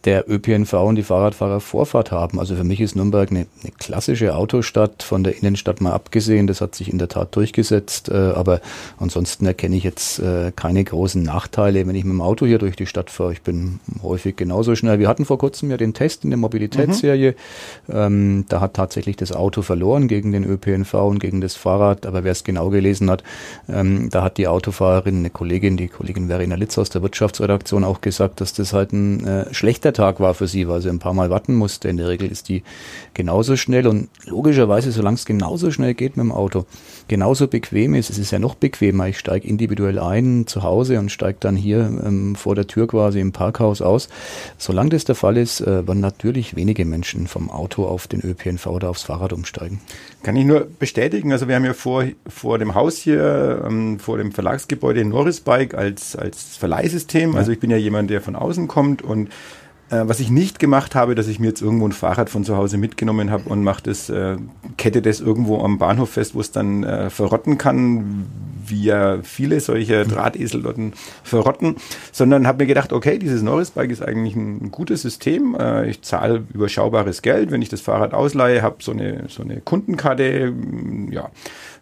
der 0.05 0.29
ÖPNV 0.29 0.73
und 0.73 0.95
die 0.95 1.03
Fahrradfahrer 1.03 1.61
Vorfahrt 1.61 2.11
haben. 2.11 2.39
Also 2.39 2.55
für 2.55 2.63
mich 2.63 2.81
ist 2.81 2.95
Nürnberg 2.95 3.31
eine, 3.31 3.47
eine, 3.61 3.71
klassische 3.77 4.35
Autostadt, 4.35 5.01
von 5.01 5.23
der 5.23 5.37
Innenstadt 5.37 5.79
mal 5.79 5.93
abgesehen. 5.93 6.47
Das 6.47 6.59
hat 6.59 6.75
sich 6.75 6.91
in 6.91 6.97
der 6.97 7.07
Tat 7.07 7.35
durchgesetzt. 7.35 8.09
Äh, 8.09 8.15
aber 8.15 8.59
ansonsten 8.99 9.45
erkenne 9.45 9.77
ich 9.77 9.83
jetzt 9.83 10.19
äh, 10.19 10.51
keine 10.53 10.83
großen 10.83 11.23
Nachteile, 11.23 11.87
wenn 11.87 11.95
ich 11.95 12.03
mit 12.03 12.13
dem 12.13 12.21
Auto 12.21 12.45
hier 12.45 12.59
durch 12.59 12.75
die 12.75 12.85
Stadt 12.85 13.09
fahre. 13.09 13.31
Ich 13.31 13.41
bin 13.41 13.79
häufig 14.01 14.35
genauso 14.35 14.75
schnell. 14.75 14.99
Wir 14.99 15.07
hatten 15.07 15.23
vor 15.23 15.37
kurzem 15.37 15.71
ja 15.71 15.77
den 15.77 15.93
Test 15.93 16.25
in 16.25 16.31
der 16.31 16.37
Mobilitätsserie. 16.37 17.35
Mhm. 17.87 17.93
Ähm, 17.95 18.45
da 18.49 18.59
hat 18.59 18.73
tatsächlich 18.73 19.15
das 19.15 19.31
Auto 19.31 19.61
verloren 19.61 20.09
gegen 20.09 20.33
den 20.33 20.43
ÖPNV 20.43 20.93
und 20.95 21.19
gegen 21.19 21.39
das 21.39 21.55
Fahrrad. 21.55 22.05
Aber 22.05 22.25
wer 22.25 22.33
es 22.33 22.43
genau 22.43 22.69
gelesen 22.69 23.09
hat, 23.09 23.23
ähm, 23.69 24.09
da 24.09 24.21
hat 24.21 24.37
die 24.37 24.49
Autofahrerin, 24.49 25.19
eine 25.19 25.29
Kollegin, 25.29 25.77
die 25.77 25.87
Kollegin 25.87 26.27
Verena 26.27 26.55
Litz 26.55 26.77
aus 26.77 26.89
der 26.89 27.01
Wirtschaftsredaktion 27.01 27.85
auch 27.85 28.01
gesagt, 28.01 28.41
dass 28.41 28.51
das 28.53 28.73
halt 28.73 28.91
ein 28.91 29.25
äh, 29.25 29.53
schlechter 29.53 29.92
Tag 29.93 30.19
war 30.19 30.33
für 30.33 30.47
sie, 30.47 30.67
weil 30.67 30.81
sie 30.81 30.89
ein 30.89 30.99
paar 30.99 31.13
Mal 31.13 31.29
warten 31.29 31.55
musste. 31.55 31.89
In 31.89 31.97
der 31.97 32.07
Regel 32.07 32.31
ist 32.31 32.49
die 32.49 32.63
genauso 33.13 33.55
schnell 33.55 33.87
und 33.87 34.09
logischerweise, 34.25 34.91
solange 34.91 35.15
es 35.15 35.25
genauso 35.25 35.71
schnell 35.71 35.93
geht 35.93 36.17
mit 36.17 36.25
dem 36.25 36.31
Auto, 36.31 36.65
genauso 37.07 37.47
bequem 37.47 37.93
ist, 37.93 38.09
es 38.09 38.17
ist 38.17 38.31
ja 38.31 38.39
noch 38.39 38.55
bequemer. 38.55 39.07
Ich 39.07 39.19
steige 39.19 39.47
individuell 39.47 39.99
ein 39.99 40.47
zu 40.47 40.63
Hause 40.63 40.99
und 40.99 41.11
steige 41.11 41.37
dann 41.39 41.55
hier 41.55 41.79
ähm, 42.03 42.35
vor 42.35 42.55
der 42.55 42.67
Tür 42.67 42.87
quasi 42.87 43.19
im 43.19 43.31
Parkhaus 43.31 43.81
aus. 43.81 44.09
Solange 44.57 44.89
das 44.89 45.05
der 45.05 45.15
Fall 45.15 45.37
ist, 45.37 45.61
äh, 45.61 45.87
werden 45.87 45.99
natürlich 45.99 46.55
wenige 46.55 46.85
Menschen 46.85 47.27
vom 47.27 47.49
Auto 47.49 47.85
auf 47.85 48.07
den 48.07 48.21
ÖPNV 48.21 48.67
oder 48.67 48.89
aufs 48.89 49.03
Fahrrad 49.03 49.33
umsteigen. 49.33 49.81
Kann 50.23 50.35
ich 50.35 50.45
nur 50.45 50.67
bestätigen. 50.79 51.31
Also 51.31 51.47
wir 51.47 51.55
haben 51.55 51.65
ja 51.65 51.73
vor, 51.73 52.05
vor 52.27 52.57
dem 52.59 52.75
Haus 52.75 52.97
hier, 52.97 53.63
ähm, 53.67 53.99
vor 53.99 54.17
dem 54.17 54.31
Verlagsgebäude 54.31 55.03
Norris 55.05 55.41
Bike 55.41 55.75
als, 55.75 56.15
als 56.15 56.57
Verleihsystem. 56.57 57.35
Also 57.35 57.51
ich 57.51 57.59
bin 57.59 57.69
ja 57.69 57.77
jemand, 57.77 58.09
der 58.09 58.21
von 58.21 58.35
außen 58.35 58.67
kommt 58.67 59.01
und 59.01 59.29
äh, 59.93 60.07
was 60.07 60.19
ich 60.19 60.31
nicht 60.31 60.59
gemacht 60.59 60.95
habe, 60.95 61.13
dass 61.15 61.27
ich 61.27 61.39
mir 61.39 61.47
jetzt 61.47 61.61
irgendwo 61.61 61.87
ein 61.87 61.91
Fahrrad 61.91 62.29
von 62.29 62.43
zu 62.43 62.57
Hause 62.57 62.77
mitgenommen 62.77 63.29
habe 63.29 63.49
und 63.49 63.63
mache 63.63 63.83
das, 63.83 64.09
äh, 64.09 64.37
kette 64.77 65.01
das 65.01 65.19
irgendwo 65.19 65.63
am 65.63 65.77
Bahnhof 65.77 66.11
fest, 66.11 66.33
wo 66.33 66.41
es 66.41 66.51
dann 66.51 66.83
äh, 66.83 67.09
verrotten 67.09 67.57
kann, 67.57 68.25
wie 68.65 68.83
ja 68.85 69.19
viele 69.21 69.59
solche 69.59 70.05
Drahtesel 70.05 70.61
dort 70.63 70.77
verrotten, 71.23 71.75
sondern 72.11 72.47
habe 72.47 72.63
mir 72.63 72.67
gedacht, 72.67 72.93
okay, 72.93 73.19
dieses 73.19 73.43
Norris-Bike 73.43 73.91
ist 73.91 74.01
eigentlich 74.01 74.35
ein 74.35 74.71
gutes 74.71 75.03
System. 75.03 75.55
Äh, 75.59 75.89
ich 75.89 76.01
zahle 76.01 76.43
überschaubares 76.53 77.21
Geld, 77.21 77.51
wenn 77.51 77.61
ich 77.61 77.69
das 77.69 77.81
Fahrrad 77.81 78.13
ausleihe, 78.13 78.61
habe 78.61 78.77
so 78.79 78.91
eine, 78.91 79.25
so 79.27 79.43
eine 79.43 79.61
Kundenkarte, 79.61 80.53
ja 81.11 81.29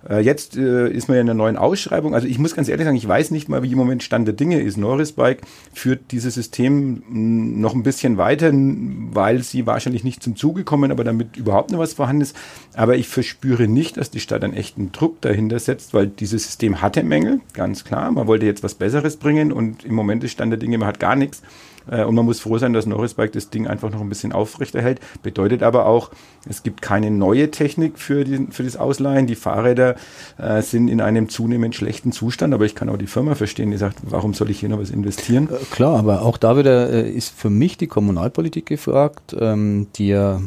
jetzt 0.10 0.58
äh, 0.58 0.90
ist 0.90 1.08
man 1.08 1.16
ja 1.16 1.22
in 1.22 1.30
einer 1.30 1.38
neuen 1.38 1.58
Ausschreibung. 1.58 2.16
Also 2.16 2.28
ich 2.28 2.40
muss 2.40 2.56
ganz 2.56 2.68
ehrlich 2.70 2.86
sagen, 2.86 2.98
ich 2.98 3.08
weiß 3.08 3.32
nicht 3.32 3.50
mal, 3.50 3.62
wie 3.64 3.72
im 3.72 3.78
Moment 3.78 4.04
Stand 4.04 4.28
der 4.28 4.34
Dinge 4.34 4.60
ist. 4.60 4.78
Norris 4.78 5.12
Bike 5.12 5.42
führt 5.74 6.12
dieses 6.12 6.34
System 6.34 7.04
noch 7.10 7.76
ein 7.76 7.84
bisschen 7.84 8.18
weiter, 8.18 8.52
weil 8.54 9.44
sie 9.44 9.66
wahrscheinlich 9.68 10.04
nicht 10.04 10.24
zum 10.24 10.36
Zuge 10.36 10.64
kommen, 10.64 10.92
aber 10.92 11.04
damit 11.04 11.38
überhaupt 11.38 11.72
noch 11.72 11.80
was 11.80 11.94
vorhanden 11.94 12.24
ist. 12.24 12.36
Aber 12.74 12.96
ich 12.96 13.08
verspüre 13.08 13.68
nicht, 13.68 13.98
dass 13.98 14.10
die 14.10 14.20
Stadt 14.20 14.44
einen 14.44 14.54
echten 14.54 14.92
Druck 14.92 15.22
dahinter 15.22 15.60
setzt, 15.60 15.94
weil 15.94 16.08
dieses 16.08 16.46
System 16.46 16.82
hatte 16.82 17.04
Mängel, 17.04 17.42
ganz 17.54 17.84
klar. 17.84 18.12
Man 18.12 18.28
wollte 18.28 18.46
jetzt 18.46 18.64
was 18.64 18.76
Besseres 18.76 19.18
bringen 19.18 19.52
und 19.52 19.86
im 19.86 19.94
Moment 19.94 20.24
ist 20.24 20.32
Stand 20.32 20.52
der 20.52 20.60
Dinge, 20.60 20.78
man 20.78 20.88
hat 20.88 21.00
gar 21.00 21.16
nichts. 21.16 21.42
Äh, 21.90 22.04
und 22.04 22.16
man 22.16 22.26
muss 22.26 22.40
froh 22.40 22.58
sein, 22.58 22.74
dass 22.74 22.86
Norris 22.86 23.16
Bike 23.16 23.32
das 23.32 23.50
Ding 23.50 23.68
einfach 23.68 23.92
noch 23.92 24.02
ein 24.02 24.10
bisschen 24.10 24.34
aufrechterhält. 24.34 25.00
Bedeutet 25.24 25.64
aber 25.64 25.86
auch, 25.86 26.12
es 26.50 26.64
gibt 26.64 26.82
keine 26.82 27.12
neue 27.12 27.52
Technik 27.52 28.00
für, 28.00 28.24
die, 28.24 28.48
für 28.52 28.64
das 28.64 28.78
Ausleihen. 28.78 29.28
Die 29.28 29.36
Fahrräder 29.36 29.96
äh, 30.38 30.62
sind 30.62 30.88
in 30.88 31.02
einem 31.02 31.30
zunehmend 31.30 31.76
schlechten 31.76 32.12
Zustand, 32.12 32.54
aber 32.54 32.66
ich 32.66 32.76
kann 32.76 32.90
auch 32.90 32.98
die 32.98 33.08
Firma 33.08 33.36
verstehen, 33.36 33.72
die 33.72 33.78
sagt, 33.78 33.98
warum 34.04 34.34
soll 34.34 34.50
ich 34.50 34.60
hier 34.60 34.70
noch 34.70 34.80
was 34.80 34.90
investieren? 34.90 35.50
Äh, 35.52 35.64
klar, 35.72 36.00
aber 36.00 36.24
auch 36.24 36.38
da 36.38 36.58
wieder 36.58 36.90
äh, 36.90 37.10
ist 37.10 37.34
für 37.38 37.50
mich 37.50 37.78
die 37.78 37.88
Kommunalpolitik 37.88 38.66
gefragt, 38.66 39.36
ähm, 39.40 39.88
die 39.96 40.08
ja 40.08 40.42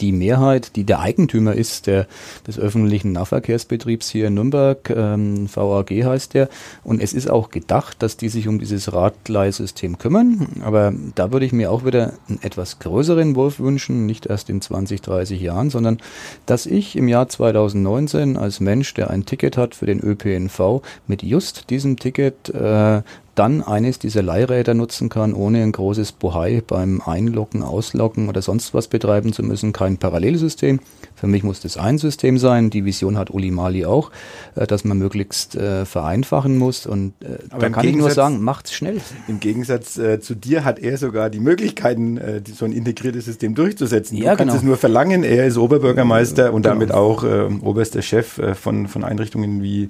die 0.00 0.12
Mehrheit, 0.12 0.76
die 0.76 0.84
der 0.84 1.00
Eigentümer 1.00 1.54
ist 1.54 1.86
der, 1.86 2.06
des 2.46 2.58
öffentlichen 2.58 3.12
Nahverkehrsbetriebs 3.12 4.10
hier 4.10 4.26
in 4.26 4.34
Nürnberg, 4.34 4.90
ähm, 4.90 5.48
VAG 5.52 5.90
heißt 5.90 6.34
der. 6.34 6.48
Und 6.82 7.00
es 7.00 7.12
ist 7.12 7.30
auch 7.30 7.50
gedacht, 7.50 8.02
dass 8.02 8.16
die 8.16 8.28
sich 8.28 8.48
um 8.48 8.58
dieses 8.58 8.92
Radleihsystem 8.92 9.98
kümmern. 9.98 10.48
Aber 10.62 10.92
da 11.14 11.32
würde 11.32 11.46
ich 11.46 11.52
mir 11.52 11.70
auch 11.70 11.84
wieder 11.84 12.14
einen 12.28 12.42
etwas 12.42 12.78
größeren 12.78 13.36
Wurf 13.36 13.58
wünschen, 13.58 14.06
nicht 14.06 14.26
erst 14.26 14.48
in 14.48 14.60
20, 14.60 15.00
30 15.02 15.40
Jahren, 15.40 15.70
sondern 15.70 15.98
dass 16.46 16.66
ich 16.66 16.96
im 16.96 17.08
Jahr 17.08 17.28
2019 17.28 18.36
als 18.36 18.60
Mensch, 18.60 18.94
der 18.94 19.10
ein 19.10 19.26
Ticket 19.26 19.56
hat 19.56 19.74
für 19.74 19.86
den 19.86 20.00
ÖPNV, 20.00 20.82
mit 21.06 21.22
just 21.22 21.70
diesem 21.70 21.96
Ticket 21.96 22.48
äh, 22.50 23.02
dann 23.34 23.62
eines 23.62 23.98
dieser 23.98 24.22
Leihräder 24.22 24.74
nutzen 24.74 25.08
kann, 25.08 25.32
ohne 25.32 25.62
ein 25.62 25.72
großes 25.72 26.12
Bohai 26.12 26.62
beim 26.66 27.00
Einloggen, 27.00 27.62
Ausloggen 27.62 28.28
oder 28.28 28.42
sonst 28.42 28.74
was 28.74 28.88
betreiben 28.88 29.32
zu 29.32 29.42
müssen. 29.42 29.72
Kein 29.72 29.96
Parallelsystem. 29.96 30.80
Für 31.14 31.26
mich 31.26 31.42
muss 31.42 31.60
das 31.60 31.76
ein 31.76 31.98
System 31.98 32.36
sein. 32.38 32.68
Die 32.68 32.84
Vision 32.84 33.16
hat 33.16 33.30
Uli 33.30 33.50
Mali 33.50 33.86
auch, 33.86 34.10
äh, 34.54 34.66
dass 34.66 34.84
man 34.84 34.98
möglichst 34.98 35.54
äh, 35.54 35.86
vereinfachen 35.86 36.58
muss. 36.58 36.84
Und 36.84 37.14
äh, 37.22 37.38
da 37.58 37.70
kann 37.70 37.86
ich 37.86 37.96
nur 37.96 38.10
sagen, 38.10 38.42
macht's 38.42 38.74
schnell. 38.74 39.00
Im 39.28 39.40
Gegensatz 39.40 39.96
äh, 39.96 40.20
zu 40.20 40.34
dir 40.34 40.64
hat 40.64 40.78
er 40.78 40.98
sogar 40.98 41.30
die 41.30 41.40
Möglichkeiten, 41.40 42.18
äh, 42.18 42.42
so 42.52 42.66
ein 42.66 42.72
integriertes 42.72 43.24
System 43.24 43.54
durchzusetzen. 43.54 44.18
Du 44.18 44.24
ja, 44.24 44.36
kannst 44.36 44.52
genau. 44.52 44.56
es 44.56 44.62
nur 44.62 44.76
verlangen. 44.76 45.22
Er 45.22 45.46
ist 45.46 45.56
Oberbürgermeister 45.56 46.52
und 46.52 46.62
genau. 46.62 46.74
damit 46.74 46.92
auch 46.92 47.24
äh, 47.24 47.44
oberster 47.62 48.02
Chef 48.02 48.40
von, 48.54 48.88
von 48.88 49.04
Einrichtungen 49.04 49.62
wie 49.62 49.88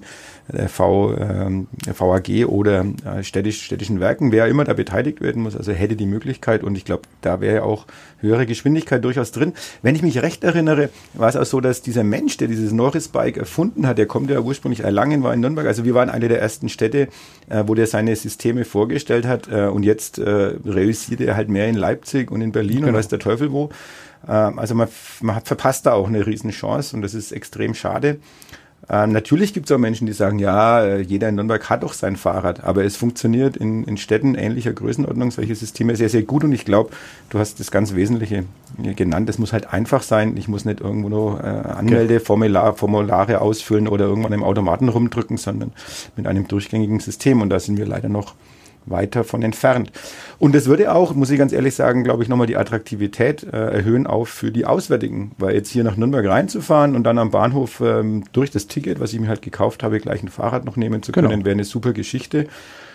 der 0.51 0.69
v, 0.69 1.15
ähm, 1.17 1.69
VAG 1.87 2.47
oder 2.47 2.85
äh, 3.05 3.23
städtisch, 3.23 3.63
städtischen 3.63 4.01
Werken, 4.01 4.33
wer 4.33 4.47
immer 4.47 4.65
da 4.65 4.73
beteiligt 4.73 5.21
werden 5.21 5.43
muss, 5.43 5.57
also 5.57 5.73
hätte 5.73 5.97
die 5.97 6.07
Möglichkeit 6.07 6.65
und 6.65 6.77
ich 6.77 6.85
glaube, 6.85 7.03
da 7.21 7.41
wäre 7.41 7.57
ja 7.57 7.63
auch 7.63 7.87
höhere 8.21 8.47
Geschwindigkeit 8.47 9.05
durchaus 9.05 9.33
drin. 9.33 9.53
Wenn 9.83 9.95
ich 9.95 10.03
mich 10.03 10.21
recht 10.23 10.45
erinnere, 10.45 10.91
war 11.15 11.29
es 11.29 11.37
auch 11.37 11.45
so, 11.45 11.61
dass 11.61 11.83
dieser 11.83 12.05
Mensch, 12.05 12.37
der 12.37 12.49
dieses 12.49 12.73
Norris-Bike 12.73 13.37
erfunden 13.37 13.87
hat, 13.87 13.99
der 13.99 14.07
kommt 14.07 14.31
ja 14.31 14.41
ursprünglich 14.41 14.81
Erlangen, 14.81 15.23
war 15.23 15.33
in 15.33 15.41
Nürnberg, 15.41 15.67
also 15.67 15.85
wir 15.85 15.95
waren 15.95 16.11
eine 16.11 16.29
der 16.29 16.41
ersten 16.41 16.69
Städte, 16.69 17.09
äh, 17.49 17.65
wo 17.67 17.75
der 17.75 17.87
seine 17.87 18.15
Systeme 18.17 18.65
vorgestellt 18.65 19.27
hat 19.27 19.49
äh, 19.51 19.67
und 19.67 19.85
jetzt 19.85 20.19
äh, 20.19 20.31
realisiert 20.65 21.21
er 21.21 21.37
halt 21.37 21.49
mehr 21.49 21.69
in 21.69 21.77
Leipzig 21.77 22.31
und 22.31 22.41
in 22.41 22.53
Berlin 22.53 22.79
genau. 22.79 22.89
und 22.89 22.95
weiß 22.95 23.09
der 23.09 23.19
Teufel 23.19 23.53
wo. 23.53 23.71
Äh, 24.27 24.33
also 24.33 24.75
man, 24.75 24.89
man 25.21 25.37
hat 25.37 25.47
verpasst 25.47 25.87
da 25.87 25.93
auch 25.93 26.09
eine 26.09 26.27
Riesenchance 26.27 26.95
und 26.95 27.03
das 27.03 27.15
ist 27.15 27.33
extrem 27.33 27.75
schade. 27.75 28.19
Ähm, 28.91 29.13
natürlich 29.13 29.55
gibt 29.55 29.67
es 29.67 29.73
auch 29.75 29.79
Menschen, 29.79 30.07
die 30.07 30.13
sagen, 30.13 30.39
ja, 30.39 30.83
äh, 30.85 31.01
jeder 31.01 31.29
in 31.29 31.37
Nürnberg 31.37 31.71
hat 31.71 31.85
doch 31.85 31.93
sein 31.93 32.17
Fahrrad, 32.17 32.65
aber 32.65 32.85
es 32.85 32.97
funktioniert 32.97 33.57
in, 33.57 33.85
in 33.85 33.97
Städten 33.97 34.35
ähnlicher 34.35 34.73
Größenordnung, 34.73 35.31
solche 35.31 35.55
Systeme 35.55 35.95
sehr, 35.95 36.09
sehr 36.09 36.23
gut. 36.23 36.43
Und 36.43 36.53
ich 36.53 36.65
glaube, 36.65 36.91
du 37.31 37.39
hast 37.39 37.61
das 37.61 37.71
ganz 37.71 37.95
Wesentliche 37.95 38.45
genannt, 38.97 39.29
es 39.29 39.39
muss 39.39 39.53
halt 39.53 39.73
einfach 39.73 40.03
sein, 40.03 40.37
ich 40.37 40.49
muss 40.49 40.65
nicht 40.65 40.81
irgendwo 40.81 41.09
nur 41.09 41.45
äh, 41.45 41.47
Anmeldeformulare 41.47 42.75
Formulare 42.75 43.41
ausfüllen 43.41 43.87
oder 43.87 44.07
irgendwann 44.07 44.33
im 44.33 44.43
Automaten 44.43 44.89
rumdrücken, 44.89 45.37
sondern 45.37 45.73
mit 46.17 46.27
einem 46.27 46.49
durchgängigen 46.49 46.99
System. 46.99 47.41
Und 47.41 47.51
da 47.51 47.61
sind 47.61 47.79
wir 47.79 47.87
leider 47.87 48.09
noch 48.09 48.35
weit 48.87 49.15
davon 49.15 49.43
entfernt. 49.43 49.93
Und 50.39 50.55
das 50.55 50.67
würde 50.67 50.93
auch, 50.93 51.15
muss 51.15 51.31
ich 51.31 51.39
ganz 51.39 51.53
ehrlich 51.53 51.75
sagen, 51.75 52.05
glaube 52.05 52.23
ich, 52.23 52.29
nochmal 52.29 52.47
die 52.47 52.57
Attraktivität 52.57 53.43
äh, 53.45 53.49
erhöhen 53.49 54.07
auch 54.07 54.27
für 54.27 54.51
die 54.51 54.65
Auswärtigen. 54.65 55.33
Weil 55.39 55.55
jetzt 55.55 55.71
hier 55.71 55.85
nach 55.85 55.97
Nürnberg 55.97 56.27
reinzufahren 56.27 56.97
und 56.97 57.05
dann 57.05 57.19
am 57.19 57.31
Bahnhof 57.31 57.81
ähm, 57.81 58.25
durch 58.33 58.51
das 58.51 58.67
Ticket, 58.67 59.01
was 59.01 59.13
ich 59.13 59.21
mir 59.21 59.29
halt 59.29 59.43
gekauft 59.43 59.83
habe, 59.83 60.01
gleich 60.01 60.23
ein 60.23 60.29
Fahrrad 60.29 60.65
noch 60.65 60.77
nehmen 60.77 61.03
zu 61.03 61.13
können, 61.13 61.29
genau. 61.29 61.45
wäre 61.45 61.55
eine 61.55 61.65
super 61.65 61.93
Geschichte 61.93 62.47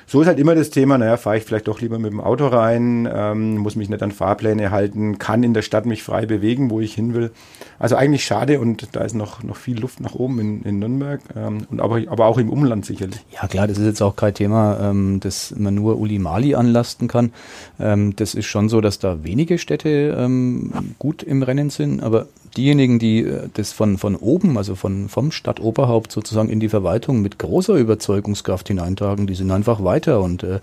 so 0.09 0.21
ist 0.21 0.27
halt 0.27 0.39
immer 0.39 0.55
das 0.55 0.69
Thema, 0.69 0.97
naja, 0.97 1.17
fahre 1.17 1.37
ich 1.37 1.43
vielleicht 1.43 1.67
doch 1.67 1.81
lieber 1.81 1.99
mit 1.99 2.13
dem 2.13 2.21
Auto 2.21 2.47
rein, 2.47 3.09
ähm, 3.13 3.57
muss 3.57 3.75
mich 3.75 3.89
nicht 3.89 4.01
an 4.01 4.13
Fahrpläne 4.13 4.71
halten, 4.71 5.19
kann 5.19 5.43
in 5.43 5.53
der 5.53 5.61
Stadt 5.61 5.85
mich 5.85 6.01
frei 6.01 6.25
bewegen, 6.25 6.69
wo 6.69 6.79
ich 6.79 6.93
hin 6.93 7.13
will. 7.13 7.31
Also 7.77 7.97
eigentlich 7.97 8.23
schade 8.23 8.61
und 8.61 8.87
da 8.93 9.01
ist 9.01 9.15
noch, 9.15 9.43
noch 9.43 9.57
viel 9.57 9.77
Luft 9.77 9.99
nach 9.99 10.15
oben 10.15 10.39
in, 10.39 10.63
in 10.63 10.79
Nürnberg 10.79 11.19
ähm, 11.35 11.67
und 11.69 11.81
aber, 11.81 12.01
aber 12.07 12.27
auch 12.27 12.37
im 12.37 12.49
Umland 12.49 12.85
sicherlich. 12.85 13.19
Ja 13.33 13.49
klar, 13.49 13.67
das 13.67 13.77
ist 13.77 13.85
jetzt 13.85 14.01
auch 14.01 14.15
kein 14.15 14.33
Thema, 14.33 14.79
ähm, 14.79 15.19
das 15.19 15.53
man 15.57 15.75
nur 15.75 15.99
Uli 15.99 16.19
Mali 16.19 16.55
anlasten 16.55 17.09
kann. 17.09 17.33
Ähm, 17.77 18.15
das 18.15 18.33
ist 18.33 18.45
schon 18.45 18.69
so, 18.69 18.79
dass 18.79 18.99
da 18.99 19.25
wenige 19.25 19.57
Städte 19.57 20.15
ähm, 20.17 20.71
gut 20.99 21.21
im 21.21 21.43
Rennen 21.43 21.69
sind, 21.69 22.01
aber 22.01 22.27
diejenigen, 22.57 22.99
die 22.99 23.19
äh, 23.23 23.49
das 23.53 23.71
von, 23.71 23.97
von 23.97 24.15
oben, 24.15 24.57
also 24.57 24.75
von, 24.75 25.09
vom 25.09 25.31
Stadtoberhaupt 25.31 26.11
sozusagen 26.11 26.49
in 26.49 26.59
die 26.59 26.69
Verwaltung 26.69 27.21
mit 27.21 27.39
großer 27.39 27.75
Überzeugungskraft 27.75 28.67
hineintragen, 28.67 29.27
die 29.27 29.35
sind 29.35 29.51
einfach 29.51 29.83
weiter. 29.83 30.21
Und 30.21 30.43
äh, 30.43 30.59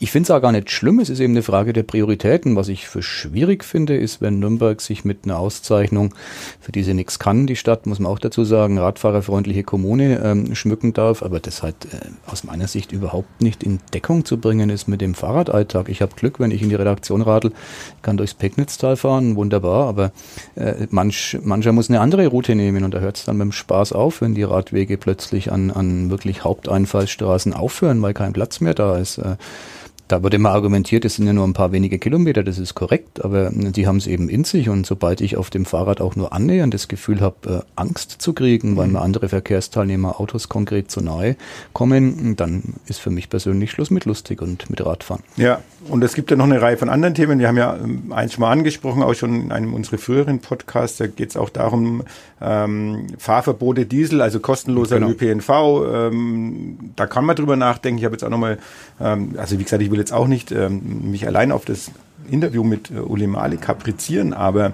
ich 0.00 0.10
finde 0.10 0.24
es 0.24 0.30
auch 0.32 0.42
gar 0.42 0.52
nicht 0.52 0.70
schlimm, 0.70 0.98
es 0.98 1.08
ist 1.08 1.20
eben 1.20 1.34
eine 1.34 1.42
Frage 1.42 1.72
der 1.72 1.84
Prioritäten. 1.84 2.56
Was 2.56 2.68
ich 2.68 2.88
für 2.88 3.02
schwierig 3.02 3.64
finde, 3.64 3.96
ist, 3.96 4.20
wenn 4.20 4.40
Nürnberg 4.40 4.80
sich 4.80 5.04
mit 5.04 5.24
einer 5.24 5.38
Auszeichnung, 5.38 6.14
für 6.60 6.72
die 6.72 6.82
sie 6.82 6.94
nichts 6.94 7.18
kann, 7.20 7.46
die 7.46 7.54
Stadt, 7.54 7.86
muss 7.86 8.00
man 8.00 8.10
auch 8.10 8.18
dazu 8.18 8.44
sagen, 8.44 8.78
radfahrerfreundliche 8.78 9.62
Kommune 9.62 10.20
ähm, 10.22 10.54
schmücken 10.56 10.92
darf, 10.92 11.22
aber 11.22 11.38
das 11.38 11.62
halt 11.62 11.76
äh, 11.86 12.30
aus 12.30 12.42
meiner 12.42 12.66
Sicht 12.66 12.90
überhaupt 12.90 13.40
nicht 13.40 13.62
in 13.62 13.78
Deckung 13.92 14.24
zu 14.24 14.38
bringen 14.38 14.68
ist 14.68 14.88
mit 14.88 15.00
dem 15.00 15.14
Fahrradalltag. 15.14 15.88
Ich 15.88 16.02
habe 16.02 16.16
Glück, 16.16 16.40
wenn 16.40 16.50
ich 16.50 16.62
in 16.62 16.70
die 16.70 16.74
Redaktion 16.74 17.22
radel, 17.22 17.52
kann 18.02 18.16
durchs 18.16 18.34
Pecknitztal 18.34 18.96
fahren, 18.96 19.36
wunderbar, 19.36 19.86
aber 19.86 20.10
äh, 20.56 20.86
manch, 20.90 21.38
mancher 21.42 21.72
muss 21.72 21.88
eine 21.88 22.00
andere 22.00 22.26
Route 22.26 22.56
nehmen 22.56 22.82
und 22.82 22.92
da 22.92 22.98
hört 22.98 23.16
es 23.16 23.24
dann 23.26 23.38
dem 23.38 23.52
Spaß 23.52 23.92
auf, 23.92 24.20
wenn 24.20 24.34
die 24.34 24.42
Radwege 24.42 24.98
plötzlich 24.98 25.52
an, 25.52 25.70
an 25.70 26.10
wirklich 26.10 26.42
Haupteinfallsstraßen 26.42 27.54
aufhören, 27.54 28.02
weil 28.02 28.12
kein 28.12 28.32
Platz 28.32 28.60
mehr 28.60 28.74
da 28.74 28.98
ist. 28.98 29.18
Äh, 29.18 29.36
da 30.14 30.22
wird 30.22 30.34
immer 30.34 30.50
argumentiert, 30.50 31.04
es 31.04 31.16
sind 31.16 31.26
ja 31.26 31.32
nur 31.32 31.44
ein 31.44 31.54
paar 31.54 31.72
wenige 31.72 31.98
Kilometer, 31.98 32.44
das 32.44 32.58
ist 32.58 32.76
korrekt, 32.76 33.24
aber 33.24 33.50
die 33.52 33.88
haben 33.88 33.96
es 33.96 34.06
eben 34.06 34.28
in 34.28 34.44
sich 34.44 34.68
und 34.68 34.86
sobald 34.86 35.20
ich 35.20 35.36
auf 35.36 35.50
dem 35.50 35.64
Fahrrad 35.64 36.00
auch 36.00 36.14
nur 36.14 36.32
annähernd 36.32 36.72
das 36.72 36.86
Gefühl 36.86 37.20
habe, 37.20 37.64
äh, 37.64 37.70
Angst 37.74 38.22
zu 38.22 38.32
kriegen, 38.32 38.76
weil 38.76 38.86
mir 38.86 39.00
andere 39.00 39.28
Verkehrsteilnehmer 39.28 40.20
Autos 40.20 40.48
konkret 40.48 40.88
zu 40.88 41.00
nahe 41.00 41.34
kommen, 41.72 42.36
dann 42.36 42.74
ist 42.86 43.00
für 43.00 43.10
mich 43.10 43.28
persönlich 43.28 43.72
Schluss 43.72 43.90
mit 43.90 44.04
lustig 44.04 44.40
und 44.40 44.70
mit 44.70 44.86
Radfahren. 44.86 45.24
Ja, 45.36 45.62
und 45.88 46.02
es 46.02 46.14
gibt 46.14 46.30
ja 46.30 46.36
noch 46.36 46.44
eine 46.44 46.60
Reihe 46.60 46.76
von 46.76 46.88
anderen 46.88 47.14
Themen. 47.14 47.38
Wir 47.38 47.48
haben 47.48 47.56
ja 47.56 47.76
ähm, 47.76 48.12
eins 48.12 48.32
schon 48.32 48.42
mal 48.42 48.50
angesprochen, 48.50 49.02
auch 49.02 49.14
schon 49.14 49.42
in 49.42 49.52
einem 49.52 49.74
unserer 49.74 49.98
früheren 49.98 50.40
Podcasts, 50.40 50.98
da 50.98 51.06
geht 51.06 51.30
es 51.30 51.36
auch 51.36 51.50
darum, 51.50 52.02
ähm, 52.40 53.06
Fahrverbote 53.18 53.86
Diesel, 53.86 54.20
also 54.22 54.40
kostenloser 54.40 54.98
genau. 54.98 55.10
ÖPNV, 55.10 55.50
ähm, 55.50 56.78
da 56.96 57.06
kann 57.06 57.24
man 57.24 57.36
drüber 57.36 57.56
nachdenken. 57.56 57.98
Ich 57.98 58.04
habe 58.04 58.14
jetzt 58.14 58.24
auch 58.24 58.30
nochmal, 58.30 58.58
ähm, 59.00 59.34
also 59.36 59.58
wie 59.58 59.64
gesagt, 59.64 59.82
ich 59.82 59.90
will 59.90 59.98
jetzt 59.98 60.12
auch 60.12 60.26
nicht 60.26 60.52
ähm, 60.52 61.10
mich 61.10 61.26
allein 61.26 61.52
auf 61.52 61.64
das 61.64 61.90
Interview 62.30 62.64
mit 62.64 62.90
äh, 62.90 63.00
Uli 63.00 63.26
Mali 63.26 63.56
kaprizieren, 63.56 64.32
aber 64.32 64.72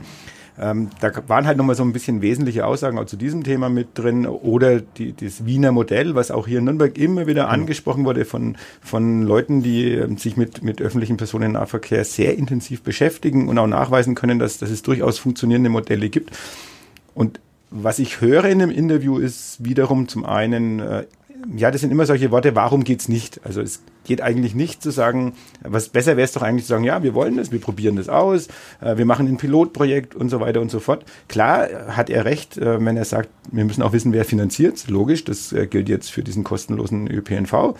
ähm, 0.61 0.91
da 1.01 1.11
waren 1.27 1.47
halt 1.47 1.57
nochmal 1.57 1.75
so 1.75 1.83
ein 1.83 1.93
bisschen 1.93 2.21
wesentliche 2.21 2.67
Aussagen 2.67 2.99
auch 2.99 3.07
zu 3.07 3.17
diesem 3.17 3.45
Thema 3.45 3.71
mit 3.71 3.89
drin 3.95 4.27
oder 4.27 4.81
die, 4.81 5.15
das 5.15 5.47
Wiener 5.47 5.73
Modell, 5.73 6.15
was 6.15 6.31
auch 6.31 6.47
hier 6.47 6.59
in 6.59 6.65
Nürnberg 6.65 6.99
immer 6.99 7.27
wieder 7.27 7.47
mhm. 7.47 7.53
angesprochen 7.53 8.05
wurde 8.05 8.27
von, 8.27 8.57
von 8.83 9.23
Leuten, 9.23 9.63
die 9.63 9.95
äh, 9.95 10.17
sich 10.19 10.37
mit, 10.37 10.63
mit 10.63 10.83
öffentlichen 10.83 11.17
Personennahverkehr 11.17 12.05
sehr 12.05 12.37
intensiv 12.37 12.83
beschäftigen 12.83 13.49
und 13.49 13.57
auch 13.57 13.67
nachweisen 13.67 14.15
können, 14.15 14.39
dass, 14.39 14.59
dass 14.59 14.71
es 14.71 14.83
durchaus 14.83 15.19
funktionierende 15.19 15.71
Modelle 15.71 16.11
gibt. 16.11 16.37
Und 17.15 17.41
was 17.71 17.99
ich 17.99 18.21
höre 18.21 18.45
in 18.45 18.59
dem 18.59 18.71
Interview 18.71 19.19
ist 19.19 19.65
wiederum 19.65 20.09
zum 20.09 20.27
einen, 20.27 20.81
äh, 20.81 21.07
ja, 21.57 21.71
das 21.71 21.81
sind 21.81 21.91
immer 21.91 22.05
solche 22.05 22.31
Worte, 22.31 22.55
warum 22.55 22.85
geht's 22.85 23.09
nicht? 23.09 23.41
Also 23.45 23.63
es 23.63 23.83
geht 24.05 24.21
eigentlich 24.21 24.55
nicht 24.55 24.83
zu 24.83 24.91
sagen, 24.91 25.35
was 25.63 25.89
besser 25.89 26.17
wäre 26.17 26.25
es 26.25 26.33
doch 26.33 26.43
eigentlich 26.43 26.65
zu 26.65 26.71
sagen, 26.71 26.85
ja, 26.85 27.03
wir 27.03 27.15
wollen 27.15 27.37
das, 27.37 27.53
wir 27.53 27.61
probieren 27.61 27.97
das 27.97 28.09
aus, 28.09 28.49
äh, 28.81 28.97
wir 28.97 29.05
machen 29.05 29.27
ein 29.27 29.37
Pilotprojekt 29.37 30.15
und 30.15 30.29
so 30.29 30.41
weiter 30.41 30.61
und 30.61 30.71
so 30.71 30.81
fort. 30.81 31.05
Klar 31.29 31.69
hat 31.89 32.11
er 32.11 32.25
recht, 32.25 32.59
äh, 32.59 32.85
wenn 32.85 32.97
er 32.97 33.05
sagt, 33.05 33.29
wir 33.53 33.65
müssen 33.65 33.83
auch 33.83 33.93
wissen, 33.93 34.13
wer 34.13 34.25
finanziert. 34.25 34.89
Logisch, 34.89 35.25
das 35.25 35.53
äh, 35.53 35.67
gilt 35.67 35.89
jetzt 35.89 36.11
für 36.11 36.23
diesen 36.23 36.45
kostenlosen 36.45 37.09
ÖPNV. 37.09 37.75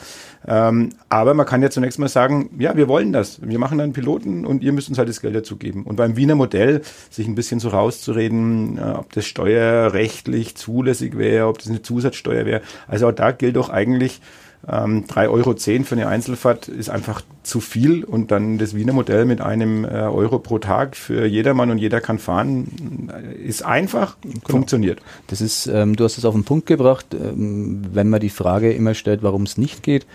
Ähm, 0.47 0.91
aber 1.09 1.35
man 1.35 1.47
kann 1.47 1.63
ja 1.63 1.71
zunächst 1.71 1.99
mal 1.99 2.09
sagen, 2.09 2.51
ja, 2.59 2.77
wir 2.77 2.89
wollen 2.89 3.13
das. 3.13 3.41
Wir 3.43 3.59
machen 3.59 3.79
dann 3.79 3.93
Piloten 3.93 4.47
und 4.47 4.63
ihr 4.63 4.73
müsst 4.73 4.89
uns 4.89 4.99
halt 4.99 5.09
das 5.09 5.21
Geld 5.21 5.35
dazu 5.35 5.57
geben. 5.57 5.85
Und 5.85 5.97
beim 5.97 6.17
Wiener 6.17 6.35
Modell 6.35 6.83
sich 7.11 7.27
ein 7.29 7.35
bisschen 7.35 7.61
so 7.61 7.69
rauszureden, 7.69 8.79
ob 8.79 9.13
das 9.13 9.27
steuerrechtlich 9.27 10.57
zulässig 10.57 11.17
wäre, 11.19 11.47
ob 11.47 11.59
das 11.59 11.69
eine 11.69 11.83
Zusatzsteuer 11.83 12.47
wäre. 12.47 12.63
Also 12.89 13.09
auch 13.09 13.13
da 13.13 13.33
gilt 13.33 13.57
doch 13.57 13.69
eigentlich, 13.69 14.21
Ähm, 14.69 15.07
3,10 15.07 15.31
Euro 15.31 15.85
für 15.85 15.95
eine 15.95 16.09
Einzelfahrt 16.09 16.69
ist 16.69 16.91
einfach 16.91 17.23
zu 17.43 17.61
viel 17.61 18.05
und 18.05 18.31
dann 18.31 18.59
das 18.59 18.75
Wiener 18.75 18.93
Modell 18.93 19.25
mit 19.25 19.41
einem 19.41 19.85
äh, 19.85 19.89
Euro 19.89 20.39
pro 20.39 20.59
Tag 20.59 20.97
für 20.97 21.25
jedermann 21.25 21.71
und 21.71 21.79
jeder 21.79 22.03
kann 22.03 22.19
fahren, 22.19 23.11
äh, 23.11 23.35
ist 23.35 23.63
einfach, 23.65 24.19
genau. 24.21 24.37
funktioniert. 24.47 25.01
Das 25.29 25.41
ist, 25.41 25.67
ähm, 25.67 25.97
du 25.97 26.05
hast 26.05 26.19
es 26.19 26.27
auf 26.27 26.35
den 26.35 26.45
Punkt 26.45 26.67
gebracht, 26.67 27.07
ähm, 27.15 27.83
wenn 27.93 28.11
man 28.11 28.21
die 28.21 28.29
Frage 28.29 28.73
immer 28.73 28.93
stellt, 28.93 29.23
warum 29.23 29.45
es 29.45 29.57
nicht 29.57 29.83
geht, 29.83 30.07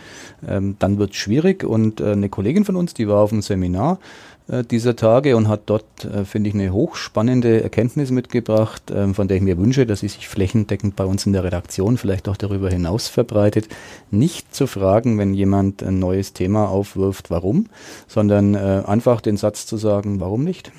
ähm, 0.48 0.75
dann 0.78 1.00
wird 1.00 1.12
es 1.12 1.18
schwierig 1.18 1.64
und 1.64 2.00
äh, 2.00 2.12
eine 2.12 2.30
Kollegin 2.30 2.66
von 2.66 2.75
uns, 2.75 2.94
die 2.94 3.08
war 3.08 3.22
auf 3.22 3.32
dem 3.32 3.42
Seminar, 3.42 4.00
dieser 4.48 4.96
Tage 4.96 5.36
und 5.36 5.48
hat 5.48 5.62
dort, 5.66 6.06
äh, 6.06 6.24
finde 6.24 6.50
ich, 6.50 6.54
eine 6.54 6.72
hochspannende 6.72 7.64
Erkenntnis 7.64 8.12
mitgebracht, 8.12 8.92
äh, 8.92 9.14
von 9.14 9.28
der 9.28 9.38
ich 9.38 9.44
mir 9.44 9.58
wünsche, 9.58 9.86
dass 9.86 10.02
sie 10.02 10.08
sich 10.08 10.28
flächendeckend 10.28 10.96
bei 10.96 11.06
uns 11.06 11.25
in 11.25 11.34
der 11.34 11.44
Redaktion 11.44 11.98
vielleicht 11.98 12.30
auch 12.30 12.38
darüber 12.38 12.70
hinaus 12.70 13.08
verbreitet. 13.08 13.68
Nicht 14.12 14.54
zu 14.54 14.68
fragen, 14.68 15.18
wenn 15.18 15.34
jemand 15.34 15.82
ein 15.82 15.98
neues 15.98 16.34
Thema 16.34 16.70
aufwirft, 16.70 17.32
warum, 17.32 17.68
sondern 18.08 18.54
äh, 18.54 18.84
einfach 18.86 19.22
den 19.22 19.38
Satz 19.38 19.66
zu 19.66 19.78
sagen, 19.78 20.20
warum 20.20 20.44
nicht? 20.44 20.72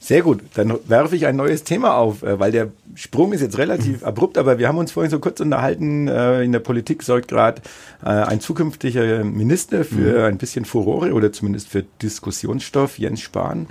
Sehr 0.00 0.22
gut, 0.22 0.40
dann 0.54 0.78
werfe 0.86 1.16
ich 1.16 1.26
ein 1.26 1.34
neues 1.36 1.64
Thema 1.64 1.96
auf, 1.96 2.22
äh, 2.22 2.38
weil 2.38 2.52
der 2.52 2.68
Sprung 2.94 3.32
ist 3.32 3.40
jetzt 3.40 3.58
relativ 3.58 4.04
abrupt, 4.04 4.38
aber 4.38 4.58
wir 4.58 4.68
haben 4.68 4.78
uns 4.78 4.92
vorhin 4.92 5.10
so 5.10 5.18
kurz 5.18 5.40
unterhalten, 5.40 6.06
äh, 6.06 6.42
in 6.42 6.52
der 6.52 6.60
Politik 6.60 7.02
sorgt 7.02 7.28
gerade 7.28 7.62
äh, 8.04 8.08
ein 8.08 8.40
zukünftiger 8.40 9.24
Minister 9.24 9.84
für 9.84 10.20
mhm. 10.20 10.24
ein 10.24 10.38
bisschen 10.38 10.64
Furore 10.64 11.12
oder 11.12 11.32
zumindest 11.32 11.68
für 11.68 11.84
Diskussionsstoff, 12.00 12.98
Jens 12.98 13.20
Spahn 13.20 13.66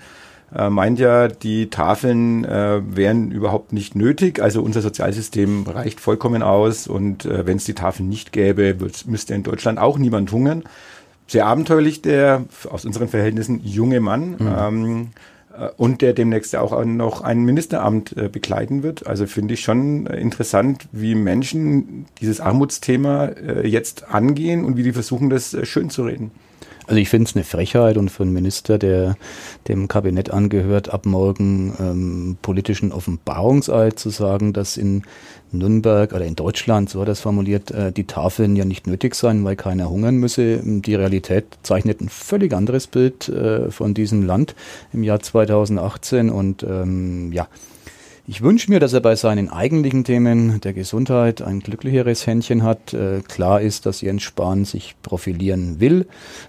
meint 0.49 0.97
ja, 0.97 1.27
die 1.27 1.69
Tafeln 1.69 2.45
äh, 2.45 2.79
wären 2.81 3.31
überhaupt 3.31 3.73
nicht 3.73 3.95
nötig. 3.95 4.41
Also 4.41 4.61
unser 4.61 4.81
Sozialsystem 4.81 5.67
reicht 5.67 5.99
vollkommen 5.99 6.41
aus 6.41 6.87
und 6.87 7.25
äh, 7.25 7.45
wenn 7.45 7.57
es 7.57 7.65
die 7.65 7.73
Tafeln 7.73 8.07
nicht 8.07 8.31
gäbe, 8.31 8.73
müsste 9.07 9.33
in 9.33 9.43
Deutschland 9.43 9.77
auch 9.77 9.97
niemand 9.97 10.31
hungern. 10.31 10.63
Sehr 11.27 11.47
abenteuerlich 11.47 12.01
der 12.01 12.45
aus 12.69 12.85
unseren 12.85 13.09
Verhältnissen 13.09 13.59
junge 13.61 13.99
Mann. 13.99 14.37
Mhm. 14.39 14.55
Ähm, 14.57 15.01
äh, 15.01 15.07
und 15.77 16.01
der 16.01 16.13
demnächst 16.13 16.55
auch 16.55 16.83
noch 16.85 17.21
ein 17.21 17.43
Ministeramt 17.43 18.15
äh, 18.15 18.29
begleiten 18.29 18.83
wird. 18.83 19.07
Also 19.07 19.25
finde 19.25 19.53
ich 19.55 19.61
schon 19.61 20.07
interessant, 20.07 20.87
wie 20.91 21.15
Menschen 21.15 22.05
dieses 22.19 22.39
Armutsthema 22.39 23.25
äh, 23.25 23.67
jetzt 23.67 24.13
angehen 24.13 24.63
und 24.63 24.77
wie 24.77 24.83
die 24.83 24.93
versuchen, 24.93 25.29
das 25.29 25.55
schön 25.63 25.89
zu 25.89 26.03
reden. 26.03 26.31
Also 26.87 27.01
ich 27.01 27.09
finde 27.09 27.29
es 27.29 27.35
eine 27.35 27.43
Frechheit 27.43 27.97
und 27.97 28.09
für 28.09 28.23
einen 28.23 28.31
Minister, 28.31 28.77
der 28.77 29.17
dem 29.67 29.89
Kabinett 29.89 30.31
angehört, 30.31 30.93
ab 30.93 31.05
morgen 31.05 31.73
ähm, 31.79 32.37
politischen 32.41 32.93
Offenbarungseid 32.93 33.99
zu 33.99 34.09
sagen, 34.09 34.53
dass 34.53 34.77
in 34.77 35.03
Nürnberg 35.51 36.13
oder 36.13 36.25
in 36.25 36.35
Deutschland, 36.35 36.89
so 36.89 37.01
hat 37.01 37.09
er 37.09 37.11
es 37.11 37.19
formuliert, 37.19 37.71
äh, 37.71 37.91
die 37.91 38.05
Tafeln 38.05 38.55
ja 38.55 38.63
nicht 38.63 38.87
nötig 38.87 39.15
seien, 39.15 39.43
weil 39.43 39.57
keiner 39.57 39.89
hungern 39.89 40.15
müsse. 40.15 40.61
Die 40.63 40.95
Realität 40.95 41.45
zeichnet 41.61 41.99
ein 41.99 42.07
völlig 42.07 42.53
anderes 42.53 42.87
Bild 42.87 43.27
äh, 43.27 43.69
von 43.69 43.93
diesem 43.93 44.23
Land 44.23 44.55
im 44.93 45.03
Jahr 45.03 45.19
2018 45.19 46.29
und 46.29 46.63
ähm, 46.63 47.33
ja, 47.33 47.49
ich 48.29 48.41
wünsche 48.41 48.69
mir, 48.69 48.81
dass 48.81 48.91
er 48.91 48.99
bei 48.99 49.15
seinen 49.15 49.47
eigentlichen 49.47 50.03
Themen 50.03 50.59
der 50.59 50.73
Gesundheit 50.73 51.41
ein 51.41 51.61
glücklicheres 51.61 52.27
Händchen 52.27 52.61
hat. 52.61 52.93
Äh, 52.93 53.21
klar 53.21 53.61
ist, 53.61 53.85
dass 53.85 54.01
Jens 54.01 54.23
Spahn 54.23 54.65
sich 54.65 54.95
profilieren 55.01 55.79
will, 55.79 56.07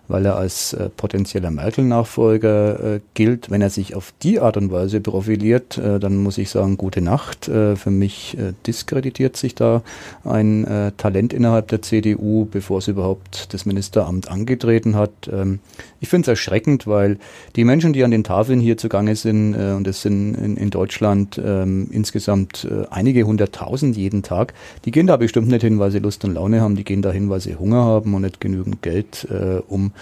weil 0.08 0.26
er 0.26 0.34
als 0.34 0.72
äh, 0.72 0.88
potenzieller 0.88 1.52
Merkel-Nachfolger 1.52 2.96
äh, 2.96 3.00
gilt. 3.14 3.52
Wenn 3.52 3.62
er 3.62 3.70
sich 3.70 3.94
auf 3.94 4.12
die 4.24 4.40
Art 4.40 4.56
und 4.56 4.72
Weise 4.72 5.00
profiliert, 5.00 5.78
dann 5.78 6.16
muss 6.16 6.36
ich 6.38 6.50
sagen, 6.50 6.76
gute 6.76 7.00
Nacht. 7.00 7.44
Für 7.44 7.90
mich 7.90 8.36
diskreditiert 8.66 9.36
sich 9.36 9.54
da 9.54 9.82
ein 10.24 10.92
Talent 10.96 11.32
innerhalb 11.32 11.68
der 11.68 11.82
CDU, 11.82 12.46
bevor 12.50 12.78
es 12.78 12.88
überhaupt 12.88 13.52
das 13.54 13.66
Ministeramt 13.66 14.28
angetreten 14.28 14.96
hat. 14.96 15.12
Ähm, 15.32 15.60
ich 16.00 16.08
finde 16.08 16.22
es 16.22 16.28
erschreckend, 16.28 16.86
weil 16.86 17.18
die 17.56 17.64
Menschen, 17.64 17.92
die 17.92 18.02
an 18.02 18.10
den 18.10 18.24
Tafeln 18.24 18.60
hier 18.60 18.76
zugange 18.76 19.14
sind, 19.14 19.54
und 19.54 19.86
es 19.86 20.02
sind 20.02 20.34
in, 20.34 20.56
in 20.56 20.70
Deutschland 20.70 21.40
ähm, 21.68 21.88
insgesamt 21.90 22.66
äh, 22.70 22.86
einige 22.90 23.24
hunderttausend 23.24 23.96
jeden 23.96 24.22
Tag. 24.22 24.54
Die 24.84 24.90
gehen 24.90 25.06
da 25.06 25.16
bestimmt 25.16 25.48
nicht 25.48 25.62
hin, 25.62 25.78
weil 25.78 25.90
sie 25.90 25.98
Lust 25.98 26.24
und 26.24 26.34
Laune 26.34 26.60
haben, 26.60 26.76
die 26.76 26.84
gehen 26.84 27.02
da 27.02 27.10
hin, 27.10 27.30
weil 27.30 27.40
sie 27.40 27.56
Hunger 27.56 27.84
haben 27.84 28.14
und 28.14 28.22
nicht 28.22 28.40
genügend 28.40 28.82
Geld, 28.82 29.26
äh, 29.30 29.60
um 29.68 29.92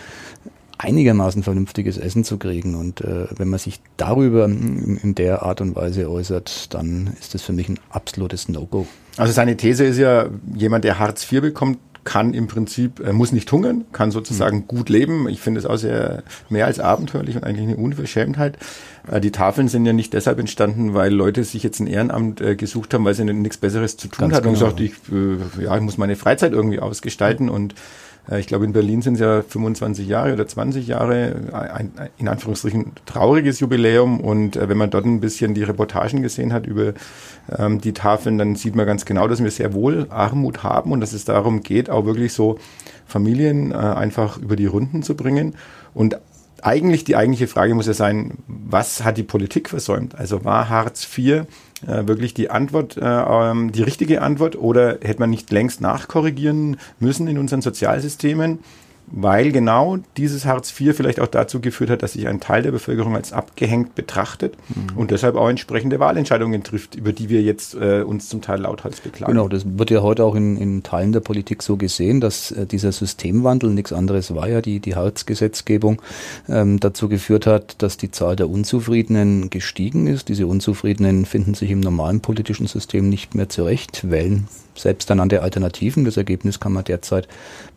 einigermaßen 0.79 1.43
vernünftiges 1.43 1.97
Essen 1.97 2.25
zu 2.25 2.39
kriegen. 2.39 2.75
Und 2.75 3.01
äh, 3.01 3.27
wenn 3.37 3.49
man 3.49 3.59
sich 3.59 3.81
darüber 3.97 4.45
in, 4.45 5.15
der 5.15 5.43
Art 5.43 5.61
und 5.61 5.75
Weise 5.75 6.11
äußert, 6.11 6.75
dann 6.75 7.17
ist 7.19 7.35
das 7.35 7.43
für 7.43 7.52
mich 7.52 7.69
ein 7.69 7.79
absolutes 7.91 8.49
No-Go. 8.49 8.87
Also 9.17 9.33
seine 9.33 9.57
These 9.57 9.85
ist 9.87 9.99
ja, 9.99 10.26
jemand, 10.55 10.85
der 10.85 10.99
Hartz 10.99 11.31
IV 11.31 11.41
bekommt, 11.41 11.79
kann 12.06 12.32
im 12.32 12.47
Prinzip, 12.47 13.00
äh, 13.00 13.12
muss 13.12 13.32
nicht 13.32 13.52
hungern, 13.52 13.84
kann 13.92 14.10
sozusagen 14.10 14.58
mhm. 14.58 14.66
gut 14.69 14.88
leben. 14.88 15.28
Ich 15.28 15.42
finde 15.42 15.60
es 15.60 15.66
auch 15.66 15.76
sehr 15.76 16.23
mehr 16.49 16.64
als 16.64 16.80
abenteuerlich 16.80 17.36
und 17.36 17.45
eigentlich 17.45 17.66
eine 17.69 17.76
Unverschämtheit. 17.76 18.56
Äh, 19.10 19.21
die 19.21 19.32
Tafeln 19.32 19.69
sind 19.69 19.84
ja 19.84 19.92
nicht 19.92 20.14
deshalb 20.14 20.38
entstanden, 20.38 20.95
weil 20.95 21.12
Leute 21.12 21.45
sich 21.45 21.62
jetzt 21.62 21.80
ein 21.80 21.86
Ehrenamt 21.86 22.40
äh, 22.40 22.56
gesucht 22.56 22.95
haben, 22.95 23.04
weil 23.04 23.14
sie 23.14 23.25
nichts 23.25 23.58
Besseres 23.58 23.99
zu 23.99 24.08
tun 24.08 24.30
Ganz 24.30 24.34
hatten 24.34 24.54
genau. 24.54 24.66
und 24.66 24.76
gesagt, 24.76 24.80
ich, 24.80 24.95
äh, 25.12 25.64
ja, 25.64 25.76
ich 25.76 25.82
muss 25.82 25.99
meine 25.99 26.16
Freizeit 26.16 26.52
irgendwie 26.52 26.80
ausgestalten 26.80 27.47
mhm. 27.47 27.52
und 27.52 27.75
ich 28.34 28.49
glaube, 28.49 28.65
in 28.65 28.73
Berlin 28.73 29.02
sind 29.02 29.15
es 29.15 29.21
ja 29.21 29.43
25 29.43 30.08
Jahre 30.08 30.32
oder 30.32 30.47
20 30.47 30.86
Jahre, 30.86 31.36
ein, 31.52 31.93
ein 31.97 32.10
in 32.19 32.26
Anführungsstrichen 32.26 32.93
trauriges 33.06 33.60
Jubiläum. 33.60 34.19
Und 34.21 34.56
äh, 34.56 34.69
wenn 34.69 34.78
man 34.78 34.91
dort 34.91 35.04
ein 35.04 35.21
bisschen 35.21 35.54
die 35.54 35.62
Reportagen 35.62 36.23
gesehen 36.23 36.52
hat 36.52 36.67
über 36.67 36.95
ähm, 37.56 37.80
die 37.80 37.93
Tafeln, 37.93 38.36
dann 38.39 38.56
sieht 38.56 38.75
man 38.75 38.84
ganz 38.84 39.04
genau, 39.04 39.28
dass 39.28 39.43
wir 39.43 39.50
sehr 39.50 39.75
wohl 39.75 40.06
Armut 40.10 40.65
haben 40.65 40.91
und 40.91 41.00
dass 41.00 41.12
es 41.12 41.25
darum 41.25 41.62
geht, 41.62 41.89
auch 41.89 42.04
wirklich 42.04 42.32
so 42.32 42.58
Familien 43.06 43.71
äh, 43.71 43.76
einfach 43.76 44.39
über 44.39 44.56
die 44.56 44.67
Runden 44.67 45.04
zu 45.04 45.15
bringen. 45.15 45.54
Und 45.95 46.19
eigentlich 46.62 47.04
die 47.04 47.15
eigentliche 47.15 47.47
Frage 47.47 47.75
muss 47.76 47.86
ja 47.86 47.95
sein, 47.95 48.39
was 48.49 49.04
hat 49.04 49.19
die 49.19 49.23
Politik 49.23 49.69
versäumt? 49.69 50.17
Also 50.17 50.45
war 50.45 50.69
Hartz 50.69 51.06
IV 51.17 51.47
äh, 51.86 52.06
wirklich 52.06 52.34
die 52.34 52.50
Antwort, 52.50 52.97
äh, 52.97 53.04
ähm, 53.04 53.73
die 53.73 53.82
richtige 53.82 54.23
Antwort 54.23 54.56
oder 54.56 54.99
hätte 55.02 55.21
man 55.21 55.30
nicht 55.30 55.50
längst 55.50 55.80
nachkorrigieren 55.80 56.78
müssen 57.00 57.28
in 57.28 57.39
unseren 57.39 57.62
Sozialsystemen? 57.62 58.60
Weil 59.06 59.52
genau 59.52 59.99
dieses 60.16 60.45
Hartz 60.47 60.78
IV 60.78 60.97
vielleicht 60.97 61.21
auch 61.21 61.28
dazu 61.28 61.60
geführt 61.60 61.90
hat, 61.90 62.02
dass 62.02 62.14
sich 62.14 62.26
ein 62.26 62.40
Teil 62.40 62.62
der 62.62 62.73
Bevölkerung 62.73 63.14
als 63.14 63.32
abgehängt 63.32 63.95
betrachtet 63.95 64.56
mhm. 64.69 64.97
und 64.97 65.10
deshalb 65.10 65.36
auch 65.36 65.49
entsprechende 65.49 66.00
Wahlentscheidungen 66.00 66.62
trifft, 66.64 66.97
über 66.97 67.12
die 67.12 67.28
wir 67.28 67.42
jetzt 67.42 67.75
äh, 67.75 68.02
uns 68.02 68.28
zum 68.28 68.42
Teil 68.42 68.60
lauthals 68.60 69.00
beklagen. 69.00 69.32
Genau, 69.32 69.49
das 69.49 69.64
wird 69.66 69.90
ja 69.90 70.02
heute 70.02 70.25
auch 70.25 70.34
in, 70.34 70.56
in 70.56 70.82
Teilen 70.82 71.12
der 71.12 71.21
Politik 71.21 71.62
so 71.62 71.76
gesehen, 71.76 72.21
dass 72.21 72.50
äh, 72.50 72.66
dieser 72.66 72.92
Systemwandel, 72.92 73.71
nichts 73.71 73.92
anderes 73.92 74.34
war 74.34 74.49
ja 74.49 74.60
die, 74.60 74.80
die 74.80 74.97
Hartz-Gesetzgebung, 74.97 76.02
ähm, 76.49 76.80
dazu 76.80 77.08
geführt 77.08 77.47
hat, 77.47 77.82
dass 77.82 77.97
die 77.97 78.10
Zahl 78.10 78.34
der 78.34 78.50
Unzufriedenen 78.50 79.50
gestiegen 79.50 80.06
ist. 80.08 80.28
Diese 80.28 80.47
Unzufriedenen 80.47 81.26
finden 81.26 81.54
sich 81.54 81.71
im 81.71 81.80
normalen 81.80 82.21
politischen 82.21 82.66
System 82.66 83.08
nicht 83.08 83.34
mehr 83.34 83.49
zurecht, 83.49 84.10
wählen 84.10 84.49
selbst 84.78 85.10
dann 85.10 85.21
an 85.21 85.28
der 85.28 85.43
Alternativen. 85.43 86.04
Das 86.04 86.17
Ergebnis 86.17 86.60
kann 86.60 86.73
man 86.73 86.84
derzeit 86.84 87.28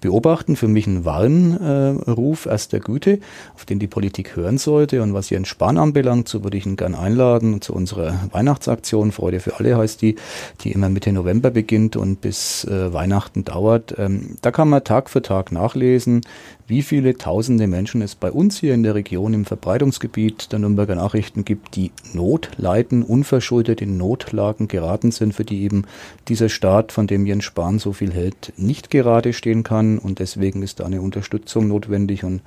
beobachten. 0.01 0.55
Für 0.55 0.67
mich 0.67 0.88
ein 0.88 1.05
Warnruf 1.05 2.45
äh, 2.45 2.49
erster 2.49 2.79
Güte, 2.79 3.19
auf 3.55 3.65
den 3.65 3.79
die 3.79 3.88
Politik 3.88 4.35
hören 4.35 4.57
sollte. 4.57 5.01
Und 5.01 5.13
was 5.13 5.29
Jens 5.29 5.47
Spahn 5.47 5.77
anbelangt, 5.77 6.27
so 6.27 6.43
würde 6.43 6.57
ich 6.57 6.65
ihn 6.65 6.75
gern 6.75 6.95
einladen 6.95 7.62
zu 7.62 7.73
unserer 7.73 8.19
Weihnachtsaktion. 8.31 9.12
Freude 9.12 9.39
für 9.39 9.59
alle 9.59 9.77
heißt 9.77 10.01
die, 10.01 10.15
die 10.62 10.71
immer 10.71 10.89
Mitte 10.89 11.12
November 11.12 11.51
beginnt 11.51 11.95
und 11.95 12.21
bis 12.21 12.63
äh, 12.65 12.93
Weihnachten 12.93 13.45
dauert. 13.45 13.95
Ähm, 13.97 14.38
da 14.41 14.51
kann 14.51 14.69
man 14.69 14.83
Tag 14.83 15.09
für 15.09 15.21
Tag 15.21 15.51
nachlesen, 15.51 16.21
wie 16.69 16.84
viele 16.84 17.17
tausende 17.17 17.65
Menschen 17.65 18.03
es 18.03 18.13
bei 18.13 18.32
uns 18.32 18.60
hier 18.60 18.75
in 18.75 18.84
der 18.84 18.93
Region 18.93 19.34
im 19.34 19.43
Verbreitungsgebiet 19.43 20.51
der 20.51 20.60
Nürnberger 20.60 20.93
Nachrichten 20.93 21.43
gibt, 21.43 21.75
die 21.75 21.91
Not 22.13 22.51
leiden, 22.58 23.01
unverschuldet 23.01 23.82
in 23.82 23.97
Notlagen 23.97 24.67
geraten 24.67 25.12
sind, 25.12 25.34
für 25.34 25.43
die 25.43 25.63
eben 25.63 25.86
dieser 26.27 26.47
Staat, 26.47 26.91
von 26.91 27.08
dem 27.08 27.25
Jens 27.25 27.45
Spahn 27.45 27.79
so 27.79 27.91
viel 27.91 28.13
hält, 28.13 28.53
nicht 28.55 28.91
gerade 28.91 29.34
stehen 29.34 29.63
kann. 29.63 29.97
Und 29.97 30.19
deswegen 30.19 30.62
ist 30.62 30.79
da 30.79 30.86
eine 30.86 31.01
Unterstützung 31.01 31.67
notwendig. 31.67 32.23
Und 32.23 32.41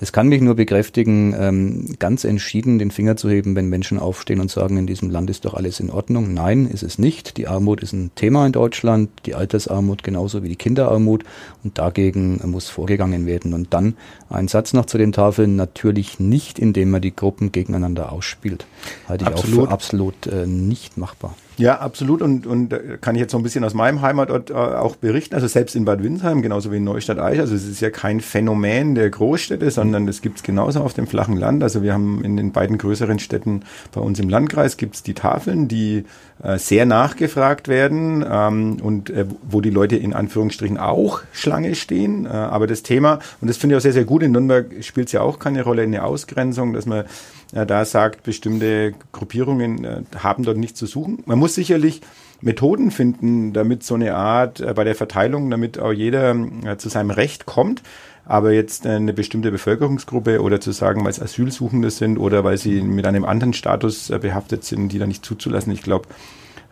das 0.00 0.12
kann 0.12 0.28
mich 0.28 0.40
nur 0.40 0.54
bekräftigen, 0.54 1.34
ähm, 1.38 1.84
ganz 1.98 2.24
entschieden 2.24 2.78
den 2.78 2.90
Finger 2.90 3.16
zu 3.16 3.28
heben, 3.28 3.54
wenn 3.54 3.68
Menschen 3.68 3.98
aufstehen 3.98 4.40
und 4.40 4.50
sagen, 4.50 4.78
in 4.78 4.86
diesem 4.86 5.10
Land 5.10 5.28
ist 5.28 5.44
doch 5.44 5.52
alles 5.52 5.78
in 5.78 5.90
Ordnung. 5.90 6.32
Nein, 6.32 6.66
ist 6.66 6.82
es 6.82 6.98
nicht. 6.98 7.36
Die 7.36 7.46
Armut 7.46 7.82
ist 7.82 7.92
ein 7.92 8.10
Thema 8.14 8.46
in 8.46 8.52
Deutschland, 8.52 9.10
die 9.26 9.34
Altersarmut 9.34 10.02
genauso 10.02 10.42
wie 10.42 10.48
die 10.48 10.56
Kinderarmut 10.56 11.24
und 11.62 11.78
dagegen 11.78 12.40
muss 12.46 12.70
vorgegangen 12.70 13.26
werden. 13.26 13.52
Und 13.52 13.74
dann 13.74 13.94
ein 14.30 14.48
Satz 14.48 14.72
noch 14.72 14.86
zu 14.86 14.96
den 14.96 15.12
Tafeln, 15.12 15.54
natürlich 15.56 16.18
nicht, 16.18 16.58
indem 16.58 16.90
man 16.90 17.02
die 17.02 17.14
Gruppen 17.14 17.52
gegeneinander 17.52 18.10
ausspielt. 18.10 18.66
Halte 19.06 19.24
ich 19.24 19.30
absolut. 19.30 19.58
auch 19.58 19.64
für 19.66 19.70
absolut 19.70 20.26
äh, 20.28 20.46
nicht 20.46 20.96
machbar. 20.96 21.36
Ja, 21.60 21.78
absolut. 21.78 22.22
Und, 22.22 22.46
und 22.46 22.74
kann 23.02 23.14
ich 23.14 23.20
jetzt 23.20 23.32
so 23.32 23.36
ein 23.36 23.42
bisschen 23.42 23.64
aus 23.64 23.74
meinem 23.74 24.00
Heimatort 24.00 24.50
äh, 24.50 24.54
auch 24.54 24.96
berichten. 24.96 25.34
Also 25.34 25.46
selbst 25.46 25.76
in 25.76 25.84
Bad 25.84 26.02
Windsheim, 26.02 26.40
genauso 26.40 26.72
wie 26.72 26.78
in 26.78 26.84
Neustadt-Eich. 26.84 27.38
Also 27.38 27.54
es 27.54 27.68
ist 27.68 27.80
ja 27.80 27.90
kein 27.90 28.20
Phänomen 28.20 28.94
der 28.94 29.10
Großstädte, 29.10 29.70
sondern 29.70 30.06
das 30.06 30.22
gibt 30.22 30.38
es 30.38 30.42
genauso 30.42 30.80
auf 30.80 30.94
dem 30.94 31.06
flachen 31.06 31.36
Land. 31.36 31.62
Also 31.62 31.82
wir 31.82 31.92
haben 31.92 32.24
in 32.24 32.38
den 32.38 32.52
beiden 32.52 32.78
größeren 32.78 33.18
Städten 33.18 33.62
bei 33.92 34.00
uns 34.00 34.18
im 34.18 34.30
Landkreis 34.30 34.78
gibt 34.78 34.94
es 34.94 35.02
die 35.02 35.12
Tafeln, 35.12 35.68
die 35.68 36.04
äh, 36.42 36.56
sehr 36.56 36.86
nachgefragt 36.86 37.68
werden 37.68 38.24
ähm, 38.26 38.78
und 38.82 39.10
äh, 39.10 39.26
wo 39.42 39.60
die 39.60 39.68
Leute 39.68 39.96
in 39.96 40.14
Anführungsstrichen 40.14 40.78
auch 40.78 41.20
Schlange 41.32 41.74
stehen. 41.74 42.24
Äh, 42.24 42.30
aber 42.30 42.66
das 42.66 42.82
Thema, 42.82 43.18
und 43.42 43.48
das 43.48 43.58
finde 43.58 43.74
ich 43.74 43.78
auch 43.78 43.82
sehr, 43.82 43.92
sehr 43.92 44.04
gut, 44.04 44.22
in 44.22 44.32
Nürnberg 44.32 44.66
spielt 44.80 45.08
es 45.08 45.12
ja 45.12 45.20
auch 45.20 45.38
keine 45.38 45.62
Rolle 45.62 45.84
in 45.84 45.92
der 45.92 46.06
Ausgrenzung, 46.06 46.72
dass 46.72 46.86
man 46.86 47.04
da 47.52 47.84
sagt, 47.84 48.22
bestimmte 48.22 48.94
Gruppierungen 49.12 49.84
äh, 49.84 50.02
haben 50.18 50.44
dort 50.44 50.56
nichts 50.56 50.78
zu 50.78 50.86
suchen. 50.86 51.22
Man 51.26 51.38
muss 51.38 51.54
sicherlich 51.54 52.00
Methoden 52.40 52.90
finden, 52.90 53.52
damit 53.52 53.82
so 53.82 53.94
eine 53.94 54.14
Art 54.14 54.60
äh, 54.60 54.72
bei 54.74 54.84
der 54.84 54.94
Verteilung, 54.94 55.50
damit 55.50 55.78
auch 55.78 55.92
jeder 55.92 56.34
äh, 56.64 56.76
zu 56.76 56.88
seinem 56.88 57.10
Recht 57.10 57.46
kommt. 57.46 57.82
Aber 58.24 58.52
jetzt 58.52 58.86
eine 58.86 59.12
bestimmte 59.12 59.50
Bevölkerungsgruppe 59.50 60.40
oder 60.40 60.60
zu 60.60 60.70
sagen, 60.70 61.02
weil 61.02 61.10
es 61.10 61.20
Asylsuchende 61.20 61.90
sind 61.90 62.16
oder 62.16 62.44
weil 62.44 62.58
sie 62.58 62.80
mit 62.80 63.04
einem 63.04 63.24
anderen 63.24 63.54
Status 63.54 64.12
behaftet 64.20 64.62
sind, 64.62 64.92
die 64.92 65.00
da 65.00 65.06
nicht 65.06 65.24
zuzulassen, 65.24 65.72
ich 65.72 65.82
glaube, 65.82 66.06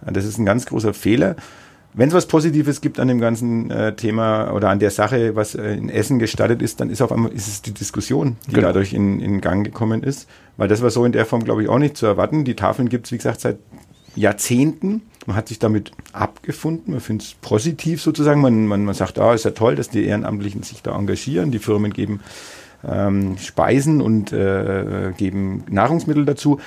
das 0.03 0.25
ist 0.25 0.39
ein 0.39 0.45
ganz 0.45 0.67
großer 0.67 0.95
Fehler. 0.95 1.35
Wenn 1.95 2.09
es 2.09 2.15
was 2.15 2.27
Positives 2.27 2.81
gibt 2.81 3.01
an 3.01 3.09
dem 3.09 3.19
ganzen 3.19 3.71
äh, 3.71 3.97
Thema 3.97 4.53
oder 4.53 4.69
an 4.69 4.79
der 4.79 4.91
Sache, 4.91 5.35
was 5.35 5.55
äh, 5.55 5.75
in 5.75 5.89
Essen 5.89 6.19
gestartet 6.19 6.63
ist, 6.63 6.81
dann 6.81 6.91
ist 6.91 7.01
auf 7.01 7.11
einmal 7.11 7.33
ist 7.33 7.49
es 7.49 7.63
die 7.63 7.73
Diskussion, 7.73 8.37
die 8.47 8.55
genau. 8.55 8.69
dadurch 8.69 8.93
in, 8.93 9.21
in 9.21 9.41
Gang 9.41 9.65
gekommen 9.65 10.03
ist. 10.03 10.29
Weil 10.57 10.69
das 10.69 10.83
war 10.83 10.91
so 10.91 11.05
in 11.05 11.13
der 11.13 11.27
Form, 11.27 11.45
glaube 11.45 11.63
ich, 11.63 11.69
auch 11.69 11.79
nicht 11.79 11.97
zu 11.97 12.07
erwarten. 12.07 12.45
Die 12.45 12.55
Tafeln 12.55 12.89
gibt 12.89 13.07
es, 13.07 13.13
wie 13.13 13.17
gesagt, 13.17 13.41
seit 13.41 13.59
Jahrzehnten. 14.15 15.03
Man 15.27 15.37
hat 15.37 15.49
sich 15.49 15.59
damit 15.59 15.93
abgefunden. 16.13 16.93
Man 16.93 17.01
findet 17.01 17.29
es 17.29 17.35
positiv 17.35 18.03
sozusagen. 18.03 18.41
Man, 18.41 18.67
man, 18.67 18.85
man 18.85 18.95
sagt, 18.95 19.19
ah, 19.19 19.35
ist 19.35 19.45
ja 19.45 19.53
toll, 19.53 19.75
dass 19.75 19.89
die 19.89 20.05
Ehrenamtlichen 20.05 20.63
sich 20.63 20.83
da 20.83 20.97
engagieren. 20.97 21.51
Die 21.51 21.59
Firmen 21.59 21.93
geben 21.93 22.21
ähm, 22.87 23.37
Speisen 23.39 24.01
und 24.01 24.33
äh, 24.33 25.13
geben 25.17 25.65
Nahrungsmittel 25.71 26.25
dazu. 26.25 26.61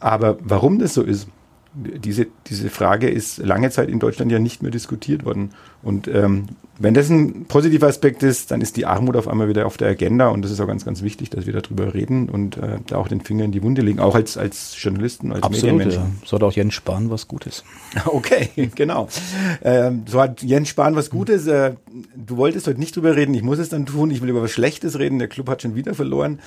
Aber 0.00 0.38
warum 0.40 0.78
das 0.78 0.94
so 0.94 1.02
ist, 1.02 1.28
diese, 1.74 2.26
diese 2.46 2.70
Frage 2.70 3.08
ist 3.08 3.38
lange 3.38 3.70
Zeit 3.70 3.88
in 3.88 3.98
Deutschland 3.98 4.32
ja 4.32 4.38
nicht 4.38 4.62
mehr 4.62 4.70
diskutiert 4.70 5.24
worden. 5.24 5.50
Und 5.82 6.08
ähm, 6.08 6.46
wenn 6.78 6.94
das 6.94 7.08
ein 7.08 7.44
positiver 7.46 7.86
Aspekt 7.86 8.22
ist, 8.22 8.50
dann 8.50 8.60
ist 8.60 8.76
die 8.76 8.86
Armut 8.86 9.16
auf 9.16 9.28
einmal 9.28 9.48
wieder 9.48 9.66
auf 9.66 9.76
der 9.76 9.88
Agenda 9.88 10.28
und 10.28 10.42
das 10.42 10.50
ist 10.50 10.60
auch 10.60 10.66
ganz, 10.66 10.84
ganz 10.84 11.02
wichtig, 11.02 11.30
dass 11.30 11.46
wir 11.46 11.52
darüber 11.52 11.92
reden 11.94 12.28
und 12.28 12.56
äh, 12.56 12.78
da 12.86 12.96
auch 12.96 13.08
den 13.08 13.20
Finger 13.20 13.44
in 13.44 13.52
die 13.52 13.62
Wunde 13.62 13.82
legen, 13.82 14.00
auch 14.00 14.14
als, 14.14 14.36
als 14.36 14.80
Journalisten, 14.80 15.32
als 15.32 15.42
Absolut, 15.42 15.76
Medienmenschen. 15.76 16.02
Ja. 16.20 16.26
So 16.26 16.36
hat 16.36 16.42
auch 16.42 16.52
Jens 16.52 16.74
Spahn 16.74 17.10
was 17.10 17.28
Gutes. 17.28 17.64
Okay, 18.06 18.70
genau. 18.74 19.08
Ähm, 19.62 20.02
so 20.06 20.20
hat 20.20 20.42
Jens 20.42 20.68
Spahn 20.68 20.96
was 20.96 21.10
Gutes. 21.10 21.46
Äh, 21.46 21.74
du 22.16 22.36
wolltest 22.36 22.66
heute 22.66 22.78
nicht 22.78 22.96
drüber 22.96 23.16
reden, 23.16 23.34
ich 23.34 23.42
muss 23.42 23.58
es 23.58 23.68
dann 23.68 23.86
tun. 23.86 24.10
Ich 24.10 24.22
will 24.22 24.28
über 24.28 24.42
was 24.42 24.50
Schlechtes 24.50 24.98
reden. 24.98 25.18
Der 25.18 25.28
Club 25.28 25.48
hat 25.48 25.62
schon 25.62 25.74
wieder 25.74 25.94
verloren. 25.94 26.38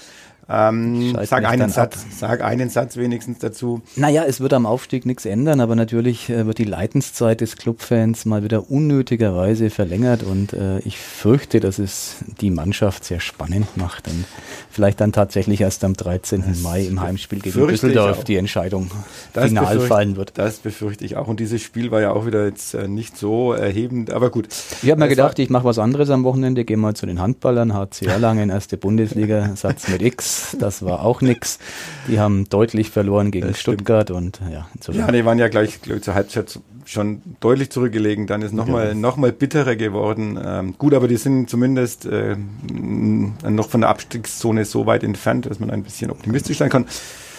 Ähm, 0.52 1.16
sag 1.24 1.46
einen 1.46 1.70
Satz, 1.70 1.96
ab. 1.96 2.06
sag 2.12 2.44
einen 2.44 2.70
Satz 2.70 2.98
wenigstens 2.98 3.40
dazu. 3.40 3.82
Naja, 3.96 4.26
es 4.28 4.42
wird 4.42 4.52
am 4.52 4.66
Aufstieg 4.66 5.06
nichts 5.06 5.26
ändern, 5.26 5.62
aber 5.62 5.76
natürlich 5.76 6.30
äh, 6.30 6.46
wird 6.46 6.58
die 6.58 6.66
Leidenszeit 6.66 7.40
des 7.40 7.56
Clubfans 7.56 8.26
mal 8.26 8.44
wieder 8.44 8.70
unnötigerweise 8.70 9.70
verlängert 9.70 10.24
und 10.24 10.52
äh, 10.52 10.80
ich 10.80 10.98
fürchte, 10.98 11.62
dass 11.62 11.80
es 11.80 12.18
die 12.42 12.50
Mannschaft 12.52 13.06
sehr 13.06 13.22
spannend 13.22 13.78
macht 13.78 14.10
und 14.10 14.26
vielleicht 14.70 15.00
dann 15.00 15.14
tatsächlich 15.14 15.62
erst 15.62 15.86
am 15.86 15.94
13. 15.94 16.44
Das 16.46 16.62
Mai 16.62 16.82
im 16.82 17.00
Heimspiel 17.00 17.40
gegen 17.40 17.68
Düsseldorf 17.68 18.26
die 18.26 18.36
Entscheidung 18.36 18.92
das 19.32 19.46
final 19.46 19.80
fallen 19.80 20.18
wird. 20.18 20.38
Das 20.38 20.58
befürchte 20.58 21.06
ich 21.06 21.16
auch 21.16 21.28
und 21.28 21.40
dieses 21.40 21.62
Spiel 21.62 21.92
war 21.92 22.02
ja 22.02 22.12
auch 22.12 22.26
wieder 22.26 22.46
jetzt 22.46 22.74
äh, 22.74 22.90
nicht 22.90 23.16
so 23.16 23.54
erhebend, 23.54 24.12
aber 24.12 24.30
gut. 24.30 24.50
Ich 24.84 24.90
habe 24.90 25.00
mir 25.00 25.08
gedacht, 25.08 25.40
ich 25.40 25.50
mache 25.50 25.64
was 25.64 25.80
anderes 25.80 26.10
am 26.10 26.26
Wochenende, 26.26 26.66
gehe 26.66 26.76
mal 26.76 26.94
zu 26.94 27.06
den 27.06 27.22
Handballern, 27.22 27.74
HC 27.74 28.08
Erlangen, 28.08 28.50
erste 28.50 28.76
Bundesliga, 28.76 29.56
Satz 29.56 29.88
mit 29.88 30.02
X 30.02 30.41
das 30.60 30.84
war 30.84 31.04
auch 31.04 31.22
nix. 31.22 31.60
Die 32.08 32.20
haben 32.20 32.48
deutlich 32.50 32.90
verloren 32.90 33.32
gegen 33.32 33.54
Stuttgart 33.54 34.12
und 34.12 34.40
ja. 34.52 34.68
Ja, 34.92 35.12
die 35.12 35.26
waren 35.26 35.40
ja 35.40 35.48
gleich, 35.48 35.82
gleich 35.82 36.02
zur 36.02 36.14
Halbzeit 36.14 36.60
schon 36.86 37.22
deutlich 37.40 37.70
zurückgelegen. 37.70 38.28
Dann 38.28 38.42
ist 38.42 38.54
nochmal 38.54 38.90
ja. 38.90 38.94
noch 38.94 39.18
mal 39.18 39.32
bitterer 39.32 39.76
geworden. 39.76 40.40
Ähm, 40.44 40.76
gut, 40.78 40.94
aber 40.94 41.08
die 41.08 41.18
sind 41.18 41.50
zumindest 41.50 42.06
äh, 42.06 42.36
noch 42.72 43.70
von 43.70 43.82
der 43.82 43.90
Abstiegszone 43.90 44.66
so 44.66 44.86
weit 44.86 45.04
entfernt, 45.04 45.46
dass 45.46 45.60
man 45.60 45.70
ein 45.70 45.84
bisschen 45.84 46.12
optimistisch 46.12 46.58
sein 46.58 46.70
kann. 46.70 46.86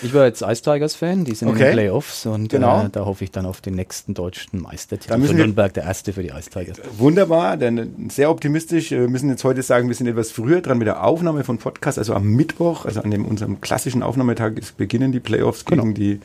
Ich 0.02 0.12
war 0.14 0.26
jetzt 0.26 0.42
Ice 0.42 0.62
Tigers 0.62 0.94
Fan, 0.94 1.24
die 1.24 1.34
sind 1.34 1.48
okay. 1.48 1.58
in 1.58 1.64
den 1.64 1.72
Playoffs 1.72 2.26
und 2.26 2.48
genau. 2.48 2.84
äh, 2.84 2.88
da 2.90 3.04
hoffe 3.04 3.22
ich 3.24 3.30
dann 3.30 3.46
auf 3.46 3.60
den 3.60 3.74
nächsten 3.74 4.14
deutschen 4.14 4.60
Meistertitel 4.60 5.20
für 5.20 5.34
Nürnberg, 5.34 5.72
der 5.72 5.84
erste 5.84 6.12
für 6.12 6.22
die 6.22 6.30
Ice 6.30 6.50
Tigers. 6.50 6.78
Wunderbar, 6.98 7.56
denn 7.56 8.10
sehr 8.10 8.30
optimistisch. 8.30 8.90
Wir 8.90 9.08
müssen 9.08 9.30
jetzt 9.30 9.44
heute 9.44 9.62
sagen, 9.62 9.88
wir 9.88 9.94
sind 9.94 10.08
etwas 10.08 10.32
früher 10.32 10.60
dran 10.60 10.78
mit 10.78 10.86
der 10.86 11.04
Aufnahme 11.04 11.44
von 11.44 11.58
Podcast, 11.58 11.98
also 11.98 12.14
am 12.14 12.26
Mittwoch, 12.26 12.84
also 12.84 13.00
an 13.00 13.10
dem 13.10 13.24
unserem 13.24 13.60
klassischen 13.60 14.02
Aufnahmetag 14.02 14.54
beginnen 14.76 15.12
die 15.12 15.20
Playoffs 15.20 15.64
genau. 15.64 15.84
gegen 15.84 15.94
die 15.94 16.20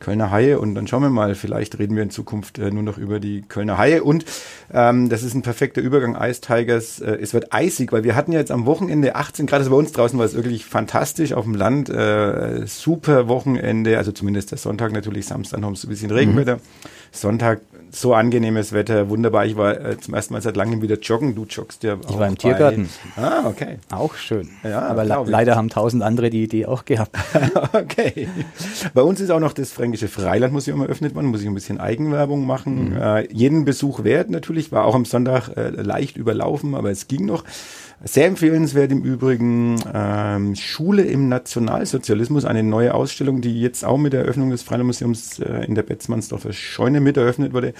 Kölner 0.00 0.30
Haie 0.30 0.58
und 0.58 0.74
dann 0.74 0.86
schauen 0.86 1.02
wir 1.02 1.10
mal, 1.10 1.34
vielleicht 1.34 1.78
reden 1.78 1.96
wir 1.96 2.02
in 2.02 2.10
Zukunft 2.10 2.58
äh, 2.58 2.70
nur 2.70 2.82
noch 2.82 2.98
über 2.98 3.20
die 3.20 3.42
Kölner 3.42 3.78
Haie 3.78 4.02
und 4.02 4.24
ähm, 4.72 5.08
das 5.08 5.22
ist 5.22 5.34
ein 5.34 5.42
perfekter 5.42 5.80
Übergang, 5.80 6.16
Ice 6.20 6.40
Tigers, 6.40 7.00
äh, 7.00 7.18
es 7.20 7.34
wird 7.34 7.52
eisig, 7.52 7.92
weil 7.92 8.04
wir 8.04 8.14
hatten 8.14 8.32
ja 8.32 8.38
jetzt 8.38 8.50
am 8.50 8.66
Wochenende 8.66 9.16
18 9.16 9.46
Grad, 9.46 9.60
also 9.60 9.70
bei 9.70 9.76
uns 9.76 9.92
draußen 9.92 10.18
war 10.18 10.26
es 10.26 10.34
wirklich 10.34 10.64
fantastisch 10.64 11.32
auf 11.32 11.44
dem 11.44 11.54
Land, 11.54 11.88
äh, 11.88 12.66
super 12.66 13.28
Wochenende, 13.28 13.98
also 13.98 14.12
zumindest 14.12 14.50
der 14.50 14.58
Sonntag 14.58 14.92
natürlich, 14.92 15.26
Samstag 15.26 15.62
haben 15.62 15.74
wir 15.74 15.82
ein 15.82 15.88
bisschen 15.88 16.10
Regenwetter, 16.10 16.56
mhm. 16.56 16.60
Sonntag 17.12 17.60
so 17.90 18.14
angenehmes 18.14 18.72
Wetter, 18.72 19.08
wunderbar. 19.08 19.46
Ich 19.46 19.56
war 19.56 19.80
äh, 19.80 19.98
zum 19.98 20.14
ersten 20.14 20.34
Mal 20.34 20.42
seit 20.42 20.56
langem 20.56 20.82
wieder 20.82 20.98
joggen. 20.98 21.34
Du 21.34 21.44
joggst 21.44 21.82
ja 21.82 21.94
auch. 21.94 22.10
Ich 22.10 22.18
war 22.18 22.28
im 22.28 22.38
Tiergarten. 22.38 22.88
Ah, 23.16 23.46
okay. 23.46 23.78
Auch 23.90 24.14
schön. 24.14 24.50
Ja, 24.62 24.82
aber 24.82 25.04
leider 25.04 25.56
haben 25.56 25.68
tausend 25.68 26.02
andere 26.02 26.30
die 26.30 26.42
Idee 26.42 26.66
auch 26.66 26.84
gehabt. 26.84 27.16
okay. 27.72 28.28
Bei 28.94 29.02
uns 29.02 29.20
ist 29.20 29.30
auch 29.30 29.40
noch 29.40 29.52
das 29.52 29.72
Fränkische 29.72 30.08
Freilandmuseum 30.08 30.80
eröffnet 30.82 31.14
worden. 31.14 31.26
Muss 31.26 31.40
ich 31.40 31.46
ein 31.46 31.54
bisschen 31.54 31.80
Eigenwerbung 31.80 32.46
machen. 32.46 32.90
Mhm. 32.90 32.96
Äh, 32.96 33.32
jeden 33.32 33.64
Besuch 33.64 34.04
wert 34.04 34.30
natürlich. 34.30 34.72
War 34.72 34.84
auch 34.84 34.94
am 34.94 35.04
Sonntag 35.04 35.56
äh, 35.56 35.70
leicht 35.70 36.16
überlaufen, 36.16 36.74
aber 36.74 36.90
es 36.90 37.08
ging 37.08 37.26
noch. 37.26 37.44
Sehr 38.04 38.26
empfehlenswert 38.26 38.92
im 38.92 39.02
Übrigen 39.02 39.80
ähm, 39.92 40.54
Schule 40.54 41.02
im 41.02 41.28
Nationalsozialismus, 41.28 42.44
eine 42.44 42.62
neue 42.62 42.94
Ausstellung, 42.94 43.40
die 43.40 43.60
jetzt 43.60 43.84
auch 43.84 43.98
mit 43.98 44.12
der 44.12 44.22
Eröffnung 44.22 44.50
des 44.50 44.62
Freilandmuseums 44.62 45.40
äh, 45.40 45.64
in 45.64 45.74
der 45.74 45.82
Betzmannsdorfer 45.82 46.52
Scheune 46.52 47.00
mit 47.00 47.16
eröffnet 47.16 47.52
wurde. 47.52 47.74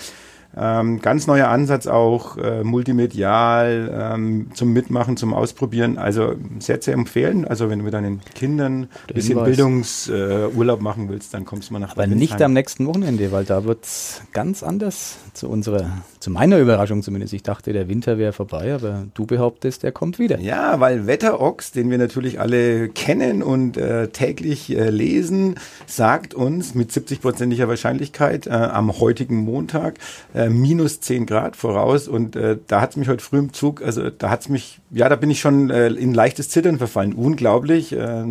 Ähm, 0.56 1.00
ganz 1.00 1.26
neuer 1.26 1.48
Ansatz 1.48 1.86
auch, 1.86 2.38
äh, 2.38 2.64
multimedial, 2.64 4.14
ähm, 4.14 4.48
zum 4.54 4.72
Mitmachen, 4.72 5.16
zum 5.16 5.34
Ausprobieren. 5.34 5.98
Also 5.98 6.34
sehr 6.58 6.80
zu 6.80 6.90
empfehlen. 6.90 7.46
Also 7.46 7.68
wenn 7.68 7.78
du 7.78 7.84
mit 7.84 7.92
deinen 7.94 8.20
Kindern 8.34 8.88
ein 9.08 9.14
bisschen 9.14 9.44
Bildungsurlaub 9.44 10.80
äh, 10.80 10.82
machen 10.82 11.08
willst, 11.10 11.34
dann 11.34 11.44
kommst 11.44 11.68
du 11.68 11.74
mal 11.74 11.80
nach 11.80 11.92
Aber 11.92 12.06
nicht 12.06 12.40
am 12.40 12.54
nächsten 12.54 12.86
Wochenende, 12.86 13.30
weil 13.30 13.44
da 13.44 13.64
wird's 13.64 14.22
ganz 14.32 14.62
anders 14.62 15.18
zu 15.34 15.48
unserer, 15.48 15.98
zu 16.20 16.30
meiner 16.30 16.58
Überraschung 16.58 17.02
zumindest. 17.02 17.32
Ich 17.32 17.42
dachte, 17.42 17.72
der 17.72 17.88
Winter 17.88 18.18
wäre 18.18 18.32
vorbei, 18.32 18.74
aber 18.74 19.06
du 19.14 19.26
behauptest, 19.26 19.84
er 19.84 19.92
kommt 19.92 20.18
wieder. 20.18 20.38
Ja, 20.40 20.80
weil 20.80 21.06
Wetterox, 21.06 21.72
den 21.72 21.90
wir 21.90 21.98
natürlich 21.98 22.40
alle 22.40 22.88
kennen 22.88 23.42
und 23.42 23.76
äh, 23.76 24.08
täglich 24.08 24.76
äh, 24.76 24.90
lesen, 24.90 25.56
sagt 25.86 26.34
uns 26.34 26.74
mit 26.74 26.90
70-prozentiger 26.90 27.68
Wahrscheinlichkeit 27.68 28.46
äh, 28.46 28.50
am 28.50 28.98
heutigen 29.00 29.36
Montag, 29.36 29.98
äh, 30.34 30.48
minus 30.48 31.00
10 31.00 31.26
Grad 31.26 31.56
voraus 31.56 32.08
und 32.08 32.36
äh, 32.36 32.58
da 32.66 32.80
hat 32.80 32.90
es 32.90 32.96
mich 32.96 33.08
heute 33.08 33.22
früh 33.22 33.38
im 33.38 33.52
Zug, 33.52 33.82
also 33.82 34.10
da 34.10 34.30
hat 34.30 34.42
es 34.42 34.48
mich, 34.48 34.80
ja, 34.90 35.08
da 35.08 35.16
bin 35.16 35.30
ich 35.30 35.40
schon 35.40 35.70
äh, 35.70 35.88
in 35.88 36.14
leichtes 36.14 36.48
Zittern 36.48 36.78
verfallen. 36.78 37.12
Unglaublich, 37.12 37.92
äh, 37.92 38.24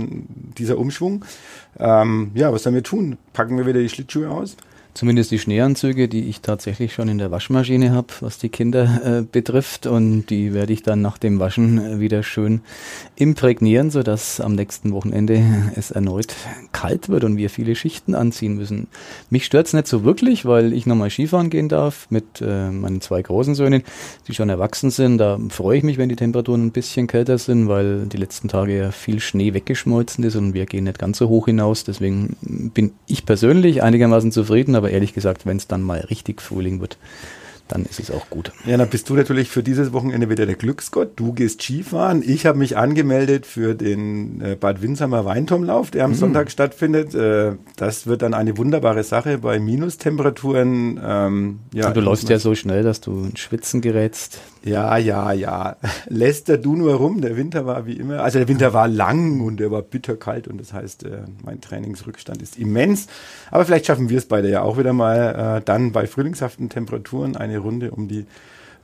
dieser 0.57 0.77
Umschwung. 0.77 1.23
Ähm, 1.79 2.31
ja, 2.33 2.51
was 2.51 2.63
sollen 2.63 2.75
wir 2.75 2.83
tun? 2.83 3.17
Packen 3.33 3.57
wir 3.57 3.65
wieder 3.65 3.79
die 3.79 3.89
Schlittschuhe 3.89 4.29
aus? 4.29 4.57
Zumindest 4.97 5.31
die 5.31 5.39
Schneeanzüge, 5.39 6.07
die 6.07 6.27
ich 6.27 6.41
tatsächlich 6.41 6.93
schon 6.93 7.07
in 7.07 7.19
der 7.19 7.29
Waschmaschine 7.29 7.91
habe, 7.91 8.07
was 8.19 8.39
die 8.39 8.49
Kinder 8.49 9.01
äh, 9.03 9.21
betrifft. 9.21 9.85
Und 9.85 10.25
die 10.27 10.53
werde 10.53 10.73
ich 10.73 10.81
dann 10.81 11.01
nach 11.01 11.17
dem 11.19 11.39
Waschen 11.39 11.77
äh, 11.77 11.99
wieder 11.99 12.23
schön 12.23 12.61
imprägnieren, 13.15 13.91
sodass 13.91 14.41
am 14.41 14.55
nächsten 14.55 14.91
Wochenende 14.91 15.43
es 15.75 15.91
erneut 15.91 16.33
kalt 16.71 17.09
wird 17.09 17.23
und 17.23 17.37
wir 17.37 17.49
viele 17.49 17.75
Schichten 17.75 18.15
anziehen 18.15 18.55
müssen. 18.55 18.87
Mich 19.29 19.45
stört 19.45 19.67
es 19.67 19.73
nicht 19.73 19.87
so 19.87 20.03
wirklich, 20.03 20.45
weil 20.45 20.73
ich 20.73 20.85
nochmal 20.85 21.11
Skifahren 21.11 21.49
gehen 21.49 21.69
darf 21.69 22.07
mit 22.09 22.41
äh, 22.41 22.71
meinen 22.71 22.99
zwei 23.01 23.21
großen 23.21 23.53
Söhnen, 23.53 23.83
die 24.27 24.33
schon 24.33 24.49
erwachsen 24.49 24.89
sind. 24.89 25.19
Da 25.19 25.39
freue 25.49 25.77
ich 25.77 25.83
mich, 25.83 25.97
wenn 25.97 26.09
die 26.09 26.15
Temperaturen 26.15 26.65
ein 26.65 26.71
bisschen 26.71 27.05
kälter 27.05 27.37
sind, 27.37 27.67
weil 27.67 28.07
die 28.07 28.17
letzten 28.17 28.47
Tage 28.47 28.75
ja 28.75 28.91
viel 28.91 29.19
Schnee 29.19 29.53
weggeschmolzen 29.53 30.23
ist 30.23 30.35
und 30.35 30.53
wir 30.55 30.65
gehen 30.65 30.85
nicht 30.85 30.97
ganz 30.97 31.19
so 31.19 31.29
hoch 31.29 31.45
hinaus. 31.45 31.83
Deswegen 31.83 32.35
bin 32.73 32.93
ich 33.05 33.25
persönlich 33.25 33.83
einigermaßen 33.83 34.31
zufrieden, 34.31 34.75
aber 34.75 34.86
aber 34.87 34.93
ehrlich 34.93 35.13
gesagt, 35.13 35.45
wenn 35.45 35.57
es 35.57 35.67
dann 35.67 35.81
mal 35.81 35.99
richtig 35.99 36.41
Frühling 36.41 36.79
wird, 36.79 36.97
dann 37.67 37.83
ist 37.83 37.99
es 37.99 38.09
auch 38.09 38.29
gut. 38.29 38.53
Ja, 38.65 38.77
dann 38.77 38.87
bist 38.87 39.09
du 39.09 39.15
natürlich 39.15 39.49
für 39.49 39.61
dieses 39.61 39.91
Wochenende 39.91 40.29
wieder 40.29 40.45
der 40.45 40.55
Glücksgott. 40.55 41.11
Du 41.17 41.33
gehst 41.33 41.61
Skifahren. 41.61 42.23
Ich 42.25 42.45
habe 42.45 42.57
mich 42.57 42.77
angemeldet 42.77 43.45
für 43.45 43.75
den 43.75 44.39
äh, 44.39 44.55
Bad 44.55 44.81
Winsheimer 44.81 45.25
Weinturmlauf, 45.25 45.91
der 45.91 46.05
am 46.05 46.11
mhm. 46.11 46.15
Sonntag 46.15 46.49
stattfindet. 46.49 47.13
Äh, 47.13 47.55
das 47.75 48.07
wird 48.07 48.21
dann 48.21 48.33
eine 48.33 48.57
wunderbare 48.57 49.03
Sache 49.03 49.39
bei 49.39 49.59
Minustemperaturen. 49.59 50.97
Ähm, 51.03 51.59
ja, 51.73 51.91
du 51.91 51.99
läufst 51.99 52.29
ja 52.29 52.39
so 52.39 52.55
schnell, 52.55 52.83
dass 52.83 53.01
du 53.01 53.25
in 53.25 53.35
Schwitzen 53.35 53.81
gerätst. 53.81 54.39
Ja, 54.63 54.97
ja, 54.97 55.31
ja. 55.31 55.77
Läster 56.07 56.57
du 56.57 56.75
nur 56.75 56.95
rum. 56.95 57.21
Der 57.21 57.37
Winter 57.37 57.65
war 57.65 57.85
wie 57.85 57.93
immer. 57.93 58.21
Also 58.21 58.39
der 58.39 58.47
Winter 58.47 58.73
war 58.73 58.87
lang 58.87 59.41
und 59.41 59.59
der 59.59 59.71
war 59.71 59.81
bitterkalt 59.81 60.47
und 60.47 60.59
das 60.59 60.73
heißt, 60.73 61.03
äh, 61.03 61.21
mein 61.43 61.61
Trainingsrückstand 61.61 62.41
ist 62.41 62.57
immens. 62.57 63.07
Aber 63.51 63.65
vielleicht 63.65 63.85
schaffen 63.85 64.09
wir 64.09 64.17
es 64.17 64.25
beide 64.25 64.49
ja 64.49 64.61
auch 64.61 64.77
wieder 64.77 64.93
mal 64.93 65.61
dann 65.65 65.91
bei 65.91 66.07
frühlingshaften 66.07 66.69
Temperaturen 66.69 67.35
eine 67.35 67.59
Runde 67.59 67.91
um 67.91 68.07
die 68.07 68.25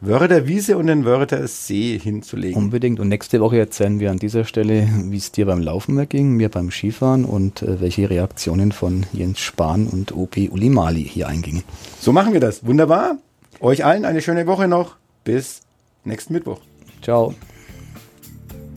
Wörter 0.06 0.48
Wiese 0.48 0.78
und 0.78 0.88
den 0.88 1.06
Wörter 1.06 1.48
See 1.48 1.98
hinzulegen. 1.98 2.62
Unbedingt. 2.62 3.00
Und 3.00 3.08
nächste 3.08 3.40
Woche 3.40 3.58
erzählen 3.58 4.02
wir 4.02 4.12
an 4.12 4.20
dieser 4.20 4.44
Stelle, 4.44 4.86
wie 5.06 5.16
es 5.16 5.32
dir 5.32 5.46
beim 5.46 5.62
Laufen 5.62 6.10
ging, 6.10 6.34
mir 6.34 6.50
beim 6.50 6.72
Skifahren 6.72 7.24
und 7.24 7.62
äh, 7.62 7.80
welche 7.80 8.10
Reaktionen 8.10 8.74
von 8.74 9.06
Jens 9.14 9.40
Spahn 9.40 9.88
und 9.88 10.12
OP 10.12 10.36
Ulimali 10.36 11.04
hier 11.06 11.30
eingingen. 11.30 11.64
So 12.02 12.12
machen 12.12 12.34
wir 12.34 12.42
das. 12.42 12.66
Wunderbar. 12.66 13.16
Euch 13.62 13.86
allen 13.86 14.04
eine 14.04 14.22
schöne 14.22 14.46
Woche 14.46 14.68
noch. 14.68 14.98
Bis 15.24 15.62
nächsten 16.04 16.34
Mittwoch. 16.34 16.62
Ciao. 17.02 17.34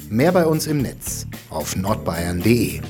Mehr 0.08 0.32
bei 0.32 0.46
uns 0.46 0.66
im 0.66 0.82
Netz 0.82 1.26
auf 1.50 1.74
nordbayern.de. 1.76 2.80